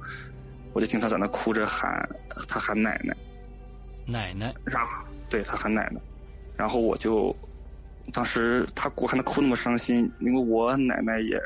[0.72, 2.08] 我就听他在那哭着喊，
[2.48, 3.16] 他喊奶奶，
[4.06, 4.52] 奶奶。
[4.64, 4.88] 然后
[5.30, 6.00] 对他喊奶奶，
[6.56, 7.34] 然后我就
[8.12, 11.40] 当时他哭还能哭那么伤心，因为我奶奶也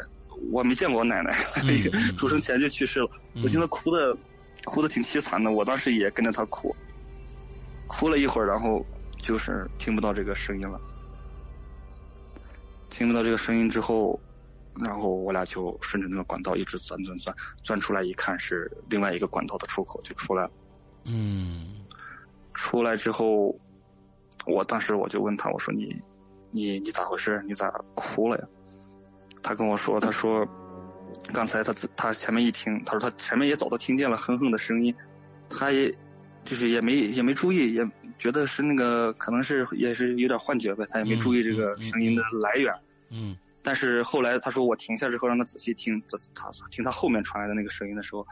[0.50, 1.30] 我没见过我奶奶，
[2.16, 3.10] 出生前就去世了，
[3.42, 4.16] 我听他哭的
[4.64, 6.74] 哭的挺凄惨的，我当时也跟着他哭，
[7.86, 8.84] 哭了一会儿，然后
[9.26, 10.80] 就是听不到这个声音了，
[12.88, 14.20] 听不到这个声音之后。
[14.78, 20.50] 然后我俩就顺着那个管道一直钻钻钻，钻出来一看是另外一个管道的出口就出来了。
[21.06, 21.82] 嗯
[22.52, 23.58] 出来之后，
[24.44, 25.98] 我当时我就问他，我说你，
[26.50, 27.42] 你你咋回事？
[27.46, 28.44] 你咋哭了呀？
[29.42, 30.46] 他跟我说，他说，
[31.32, 34.94] 刚才他他前面一听，他说他前面也早都听见了哼哼的声音，
[35.48, 35.90] 他也
[36.44, 37.82] 就是也没也没注意，也
[38.18, 42.74] 觉得是那个可能是也是有点幻觉呗，他也没注意这个声音的来源。
[43.10, 43.36] 嗯。
[43.62, 48.24] 但是后来他说我停下之后让他仔细听，他他听他后面传来的那个声音的时候，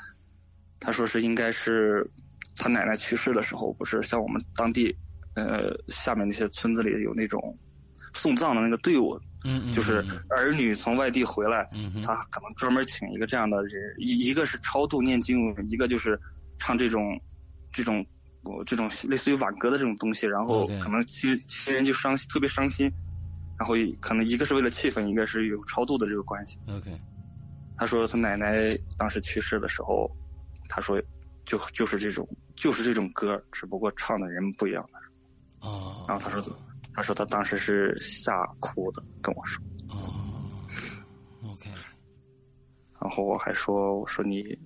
[0.79, 2.09] 他说是应该是
[2.57, 4.97] 他奶奶去世的时候，不是像我们当地
[5.35, 7.59] 呃下面那些村子里有那种
[8.13, 16.17] 送葬的那个队伍，嗯嗯，就是儿女从外地回来，嗯他可能专门请一个这样的人，一一个是超度念经，一个就是
[16.59, 17.21] 唱这种
[17.73, 18.14] 这种我
[18.67, 22.93] 这种类似于挽歌的这种东西，然后可能亲亲人就伤心，特别伤心，
[23.59, 26.59] 然后可能一个是为了气氛，一个是有超度的这个关系。
[26.69, 26.99] OK
[27.77, 30.11] 他说他奶奶当时去世的时候，
[30.69, 31.01] 他说
[31.45, 34.89] 就就是这种就是这种歌，只不过唱的人不一样。
[35.61, 36.41] 哦，然后他说
[36.93, 39.65] 他说他当时是吓哭的，跟我说。
[39.89, 40.69] 哦
[41.43, 41.69] ，OK，
[43.01, 44.57] 然后我还说我说你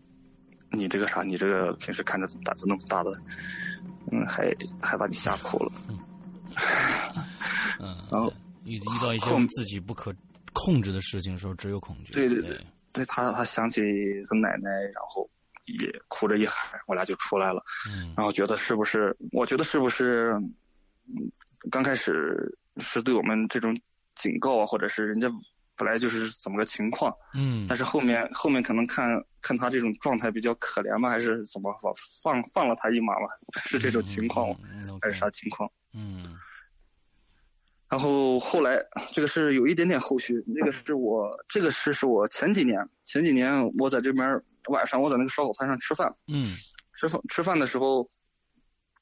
[0.73, 3.11] 你这个啥，你这个平时看着胆子那么大的，
[4.13, 5.73] 嗯，还还把你吓哭了。
[7.81, 8.33] 嗯，然后
[8.65, 10.15] 遇遇到一些后自己不可
[10.53, 12.13] 控制的事情的时候，只有恐惧。
[12.13, 12.61] 对对对，
[12.93, 13.81] 对他他想起
[14.29, 15.29] 他奶奶，然后
[15.67, 17.63] 也哭着一喊，我俩就出来了。
[17.91, 19.17] 嗯然后觉得是不是？
[19.33, 20.33] 我觉得是不是？
[21.07, 21.31] 嗯，
[21.71, 23.81] 刚开始是对我们这种
[24.15, 25.29] 警告啊，或者是人家
[25.79, 33.27] 本来就是怎么个情况，嗯，但是后面后面可能看看他这种状态比较可怜吧，还是怎么放放放了他一马吧，
[33.65, 34.51] 是这种情况？
[34.63, 35.71] 嗯还是啥情况？
[35.95, 36.37] 嗯。
[37.89, 46.47] 然后后来这个是有一点点后续，那个是我这个是是我前几年前几年我在这边晚上我在那个烧烤摊上吃饭，嗯。
[46.99, 48.11] 吃饭吃饭的时候，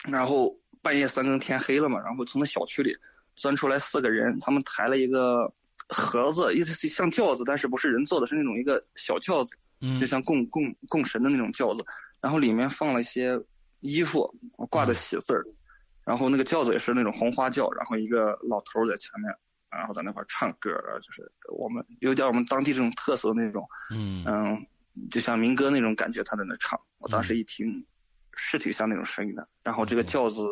[0.04, 2.94] 然后半夜三更天黑了嘛，然后从那小区里
[3.34, 5.50] 钻出来四个人，他们抬了一个
[5.88, 11.84] 盒子，意思是像轿子，但是不是人坐的，是那种一个小轿子，嗯，就像供供供神的那种轿子，
[12.20, 13.40] 然后里面放了一些
[13.80, 14.34] 衣服，
[14.70, 15.44] 挂的喜字儿，
[16.04, 19.34] 然后那个轿子也是那种红花轿，然后一个老头儿在前面，
[19.70, 24.24] 然后在那块儿唱歌儿，就是我们有点我们当地这种特色的那种，嗯。
[24.26, 24.66] 嗯，
[25.10, 26.80] 就像民歌那种感觉，他在那唱。
[26.98, 27.84] 我当时一听，
[28.32, 29.46] 是挺像那种声音的。
[29.62, 30.42] 然后这个轿子，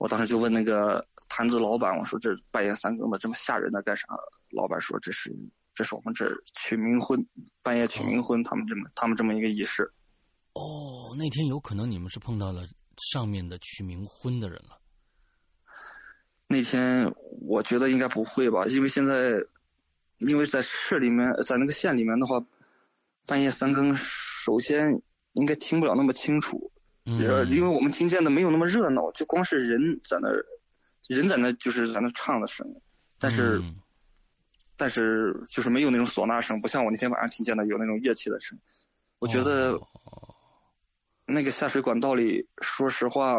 [0.00, 4.06] 我当时就问那个摊子老板，我说这半夜三更的这么吓人的干啥？
[4.50, 5.34] 老板说这是
[5.74, 7.26] 这是我们这儿取冥婚，
[7.62, 9.92] 半夜取冥婚，他们这么他们这么一个仪式。
[10.54, 12.66] 哦，那天有可能你们是碰到了
[13.12, 14.78] 上面的取冥婚的人了。
[16.48, 17.12] 那天
[17.42, 19.44] 我觉得应该不会吧，因为现在，
[20.18, 22.42] 因为在市里面，在那个县里面的话，
[23.26, 25.02] 半夜三更，首先
[25.32, 26.70] 应该听不了那么清楚，
[27.04, 30.46] 因为我们听见的没有那么热闹，就光是人在那儿，
[31.08, 32.80] 人在那就是在那唱的声音，
[33.18, 33.76] 但是、嗯
[34.78, 38.58] 但是就是没有那种唢呐声，不像我那天晚上听见的有那种乐器的声。
[39.18, 39.88] 我觉得哦
[41.24, 43.38] 那个下水管道里，说实话，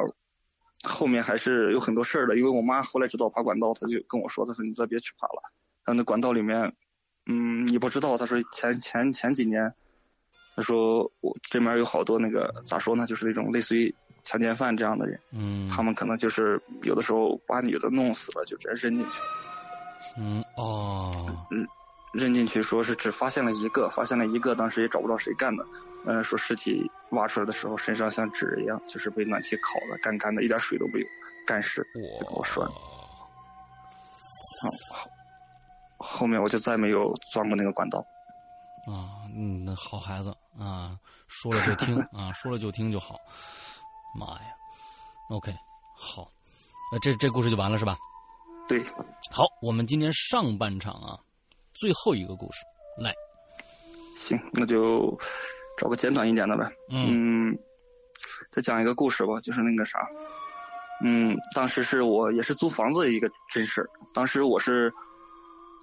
[0.83, 2.35] 后面还是有很多事儿的。
[2.35, 5.43] 因为我妈后来知道爬管道，她就跟我说，她说你再别去爬了。
[5.85, 6.73] 然后那管道里面，
[7.27, 9.75] 嗯，你不知道，她说前前前几年，
[10.55, 13.93] 她说我这面有好多那个咋说呢，就是那种类似于
[14.27, 19.21] 强奸犯这样的人，嗯，他们可能就是有的时候把女的弄死了，就直接扔进去，
[20.17, 21.15] 嗯哦
[22.13, 25.63] 扔进去说是只发现了一个，发现了一个，当时也找不到谁干的。
[26.05, 31.05] 嗯，说尸体挖出来的时候，身上像纸一样，就是被暖气烤的干干的，一点水都没有，
[31.45, 31.85] 干尸。
[31.95, 32.67] 我跟我说
[35.97, 37.99] 后面我就再没有钻过那个管道。
[38.87, 40.97] 啊，嗯，那好孩子啊，
[41.27, 43.15] 说了就听 啊，说了就听就好。
[44.15, 44.53] 妈呀
[45.29, 45.53] ，OK，
[45.95, 46.29] 好，
[46.91, 47.97] 呃，这这故事就完了是吧？
[48.67, 48.83] 对，
[49.31, 51.19] 好，我们今天上半场啊，
[51.73, 52.59] 最后一个故事
[53.01, 53.13] 来，
[54.15, 55.17] 行，那就
[55.77, 56.69] 找个简短一点的呗。
[56.89, 57.59] 嗯嗯，
[58.51, 59.99] 再讲一个故事吧，就是那个啥，
[61.03, 63.89] 嗯，当时是我也是租房子的一个真事儿。
[64.13, 64.93] 当时我是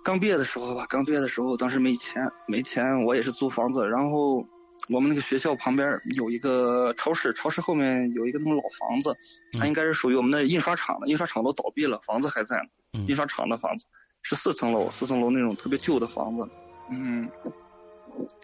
[0.03, 3.89] 刚毕业的时候吧，刚毕业的时候，当时没钱，没钱，我也是租房子。
[3.89, 4.47] 然后
[4.89, 9.17] 我们那个学校旁边有一个超市，超市后面有一个那种老房子，
[9.53, 12.69] 它嗯应该是属于我们的印刷厂的，印刷厂都倒闭了，房子还在呢。
[12.93, 13.87] 嗯印刷厂的房子
[14.23, 16.49] 是四层楼，四层楼那种特别旧的房子，
[16.91, 17.29] 嗯，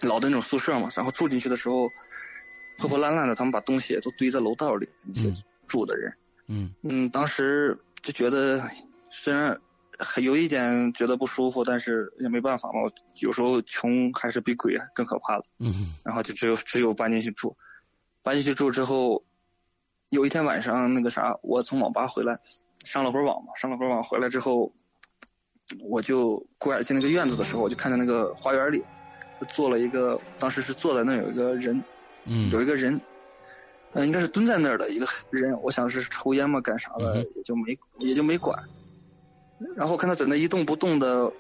[0.02, 0.88] 老的那种宿舍嘛。
[0.96, 1.88] 然后住进去的时候，
[2.78, 5.34] 破破烂烂的，他们把东西都堆在楼道里，那些嗯
[5.68, 6.12] 住的人，
[6.48, 8.60] 嗯嗯，当时就觉得
[9.10, 9.69] 虽然还
[10.22, 12.90] 有一点觉得不舒服，但是也没办法嘛。
[13.16, 15.44] 有时候穷还是比鬼更可怕的。
[15.59, 17.57] 嗯然后就只有只有搬进去住，
[18.22, 19.22] 搬进去住之后，
[20.09, 22.38] 有一天晚上那个啥，我从网吧回来，
[22.84, 24.72] 上了会儿网嘛，上了会儿网回来之后，
[25.80, 28.82] 我就过眼进那个院子的时候，我就看见那个花园里，
[29.40, 31.82] 就坐了一个，当时是坐在那有一个人，
[32.24, 32.98] 嗯有一个人，
[33.92, 38.59] 呃，应该是蹲在那儿的一个人，我想是抽烟嘛干啥的，嗯也就没也就没管。
[39.76, 41.30] 然后看他在那一动不动的，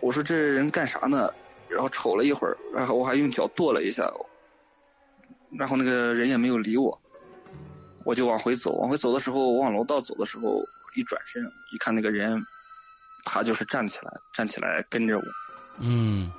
[0.00, 1.32] 我说这人干啥呢？
[1.68, 4.12] 然后瞅了一会儿，然后我还用脚跺了一下，
[5.56, 7.00] 然后那个人也没有理我，
[8.04, 8.72] 我就往回走。
[8.72, 10.64] 往回走的时候，我往楼道走的时候，
[10.96, 12.44] 一转身一看那个人，
[13.24, 15.24] 他就是站起来，站起来跟着我。
[15.78, 16.32] 嗯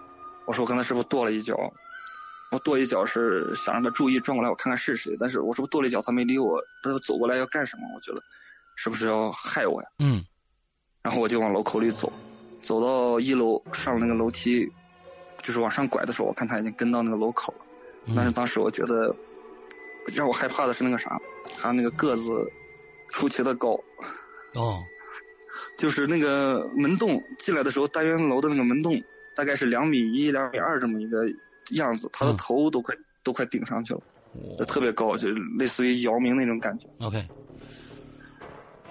[0.46, 1.56] 我说我刚才是不是跺了一脚？
[2.52, 5.16] 我跺一脚是想让他注意转过来，我看看是谁。
[5.18, 7.84] 但是我是不是跺了一脚，他没理我，他走过来要干什么？
[7.96, 8.22] 我觉得
[8.76, 9.88] 是不是要害我呀？
[10.00, 10.26] 嗯
[11.04, 12.12] 然后我就往楼口里走，
[12.58, 14.72] 走到一楼上那个楼梯，
[15.42, 17.66] 就是往上拐的时候，我看他已经跟到那个楼口了。
[18.06, 19.16] 嗯，但是当时我觉得
[20.06, 21.20] 让我害怕的是那个啥，
[21.58, 22.52] 他那个个子
[23.10, 23.80] 出奇的高，
[24.56, 24.84] 哦
[25.78, 29.02] 就是那个门洞进来的时候，单元楼的那个门洞
[29.36, 31.26] 大概是两米一、两米二这么一个
[31.72, 34.02] 样子，他的嗯头都快、都快顶上去了，
[34.60, 36.88] 就特别高，就类似于姚明那种感觉。
[37.00, 37.28] OK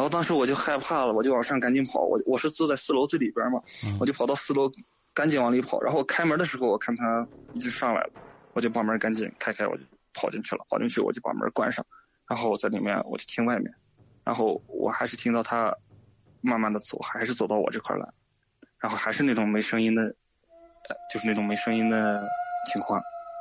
[0.01, 4.73] 然后当时我就害怕了，我就往上赶紧跑，我我是坐在四楼最里边嘛，嗯我就跑到四楼，
[5.13, 5.79] 赶紧往里跑。
[5.83, 8.11] 然后我开门的时候，我看他已经上来了，
[8.55, 9.83] 我就把门赶紧开开，我就
[10.15, 10.65] 跑进去了。
[10.71, 11.85] 跑进去我就把门关上，
[12.27, 13.71] 然后我在里面我就听外面，
[14.25, 15.77] 然后我还是听到他
[16.41, 18.09] 慢慢的走，还是走到我这块来，
[18.79, 20.15] 然后还是那种没声音的
[21.13, 22.27] 就是那种没声音的
[22.73, 22.99] 情况。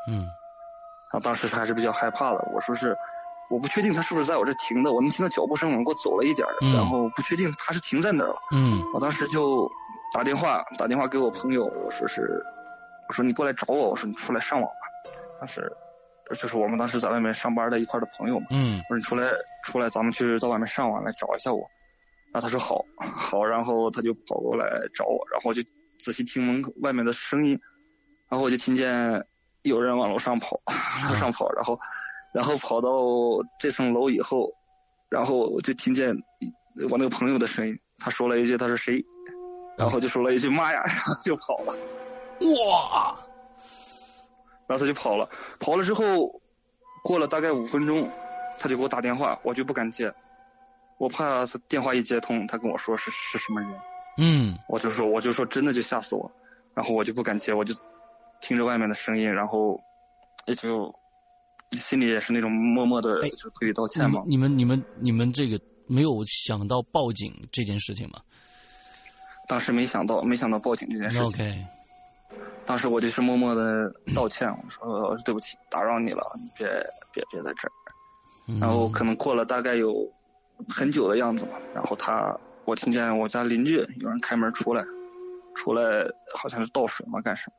[0.10, 2.97] 嗯，然后当时还是比较害怕的，我说是，
[3.50, 8.36] 我不确定他是不是在我这停的，我能听到脚步声往过走了一点儿，嗯然后不确定他是停在哪儿了。
[8.52, 9.70] 嗯我当时就
[10.14, 12.43] 打电话打电话给我朋友，我说是，
[13.08, 15.12] 我说你过来找我，我说你出来上网吧。
[15.39, 15.72] 当时
[16.39, 19.30] 就是我们当时在外面上班的一块的朋友嘛，嗯我说你出来
[19.64, 21.68] 出来，咱们去到外面上网来找一下我。
[22.32, 25.64] 然后他说好好，然后他就跑过来找我，然后我就
[26.00, 27.60] 仔细听门口外面的声音，
[28.30, 29.26] 然后我就听见
[29.64, 30.62] 有人往楼上跑，
[31.10, 31.80] 楼上跑，然后
[32.34, 32.90] 然后跑到
[33.60, 34.54] 这层楼以后，
[35.10, 36.16] 然后我就听见
[36.90, 39.04] 我那个朋友的声音，他说了一句他是谁，
[39.78, 41.74] 然后就说了一句妈呀，然后就跑了。
[42.40, 43.16] 哇，
[44.68, 46.42] 然后他就跑了，跑了之后，
[47.04, 48.10] 过了大概五分钟，
[48.58, 50.14] 他就给我打电话，我就不敢接，
[50.98, 53.72] 我怕他电话一接通，他跟我说是是什么人，
[54.20, 56.32] 嗯我就说我就说真的就吓死我，
[56.76, 57.74] 然后我就不敢接，我就
[58.40, 59.82] 听着外面的声音，然后
[60.46, 60.94] 也就
[61.78, 64.30] 心里也是那种默默的哎就推理道歉嘛们。
[64.30, 68.20] 你们你们你们这个没有想到报警这件事情吗
[69.48, 71.66] 当时没想到没想到报警这件事情，？OK，
[72.66, 76.68] 当时我就是默默的道歉，我说呃对不起，打扰你了，你别
[77.12, 77.72] 别别在这儿。
[78.48, 80.12] 嗯然后可能过了大概有
[80.68, 84.84] 很久的样子吧，然后他我听见我家邻居有人开门出来，
[85.56, 85.84] 出来
[86.36, 87.54] 好像是倒水嘛干什么，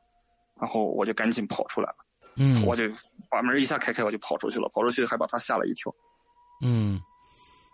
[0.61, 1.95] 然后我就赶紧跑出来了，
[2.35, 2.65] 嗯。
[2.65, 2.85] 我就
[3.29, 5.93] 把门一下开开，我就跑出去了，跑出去还把他吓了一跳。
[6.61, 7.01] 嗯，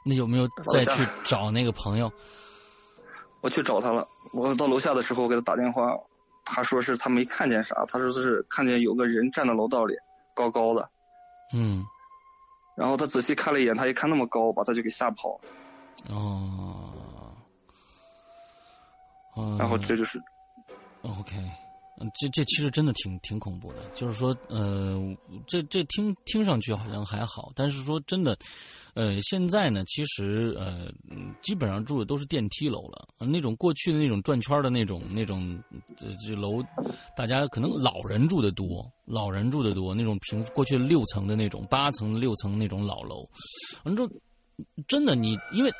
[0.05, 2.11] 那有没有再去找那个朋友？
[3.41, 5.95] 我去找他了，我到楼下的时候我给他打电话，
[6.43, 9.95] 他说是他没看见啥，他说是看见有个人站在楼道里，
[10.33, 10.89] 高高的，
[11.53, 11.85] 嗯。
[12.75, 15.39] 然后他仔细看了一眼，他一看那么高，把他就给吓跑
[16.09, 16.91] 了，哦，
[19.35, 19.77] 哦然后。
[19.77, 20.21] 这就是
[21.03, 21.35] OK，
[22.15, 24.99] 这这其实真的挺挺恐怖的，就是说，呃，
[25.47, 28.37] 这这听听上去好像还好，但是说真的，
[28.93, 30.91] 呃，现在呢，其实呃，
[31.41, 35.57] 基本上住的都是电梯楼了，那种过去的那种转圈的那种那种
[35.97, 36.63] 这这楼，
[37.15, 43.27] 大家可能老人住的多，老人住的多，那种平过去六层的那种八层六层那种老楼，
[43.83, 44.09] 完之后，
[44.87, 45.71] 真的你因为。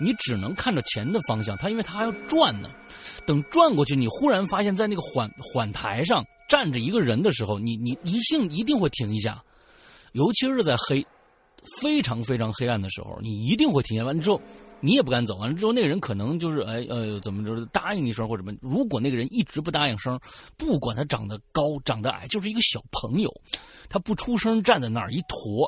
[0.00, 2.68] 你只能看着前的方向，它因为它还要转呢。
[3.24, 9.42] 等转过去，你忽然发现，在那个缓缓台上站着一个人的时候，你你一定一定会停一下，
[10.12, 11.06] 尤其是在黑
[11.80, 14.04] 非常非常黑暗的时候，你一定会停下。
[14.04, 14.40] 完之后，
[14.82, 15.36] 你也不敢走。
[15.38, 18.54] 完了之后，那个人可能就是哎呃怎么着答应一声或者什么。
[18.60, 20.20] 如果那个人一直不答应声，
[20.58, 23.32] 不管他长得高长得矮，就是一个小朋友，
[23.88, 25.66] 他不出声站在那儿一坨，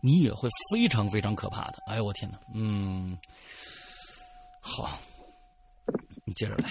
[0.00, 1.78] 你也会非常非常可怕的。
[1.86, 3.16] 哎呦我天哪，嗯。
[4.60, 4.98] 好，
[6.24, 6.70] 你接着来。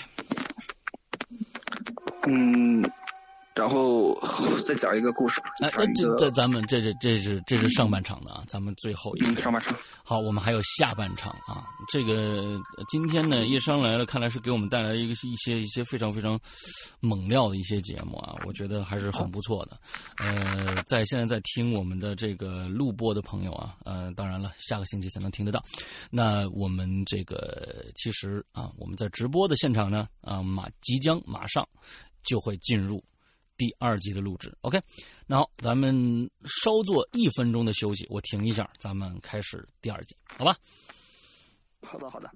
[2.27, 2.83] 嗯，
[3.55, 4.13] 然后
[4.67, 9.73] 再讲一个故事吧，哎，讲一个这这咱们这是这是这是上半场的啊，咱们最后一嗯个上半场。
[10.03, 11.65] 好，我们还有下半场啊。
[11.87, 16.37] 这个呃今天呢，叶商来了，看来是给我们带来一个一些一些非常非常
[16.99, 19.79] 猛料的一些节目啊，我觉得还是很不错的。
[20.17, 25.63] 呃，在现在在听我们的这个录播的朋友啊，呃，当然了，下个星期才能听得到。
[26.11, 31.65] 那我们这个其实啊，我们在直播的现场呢，啊马即将马上
[32.23, 33.01] 就会进入
[33.57, 34.55] 第二季的录制。
[34.61, 34.81] OK，
[35.27, 40.55] 那好，咱们稍作一分钟的休息，我停一下，咱们开始第二季，好吧？
[41.81, 42.29] 好的，好的。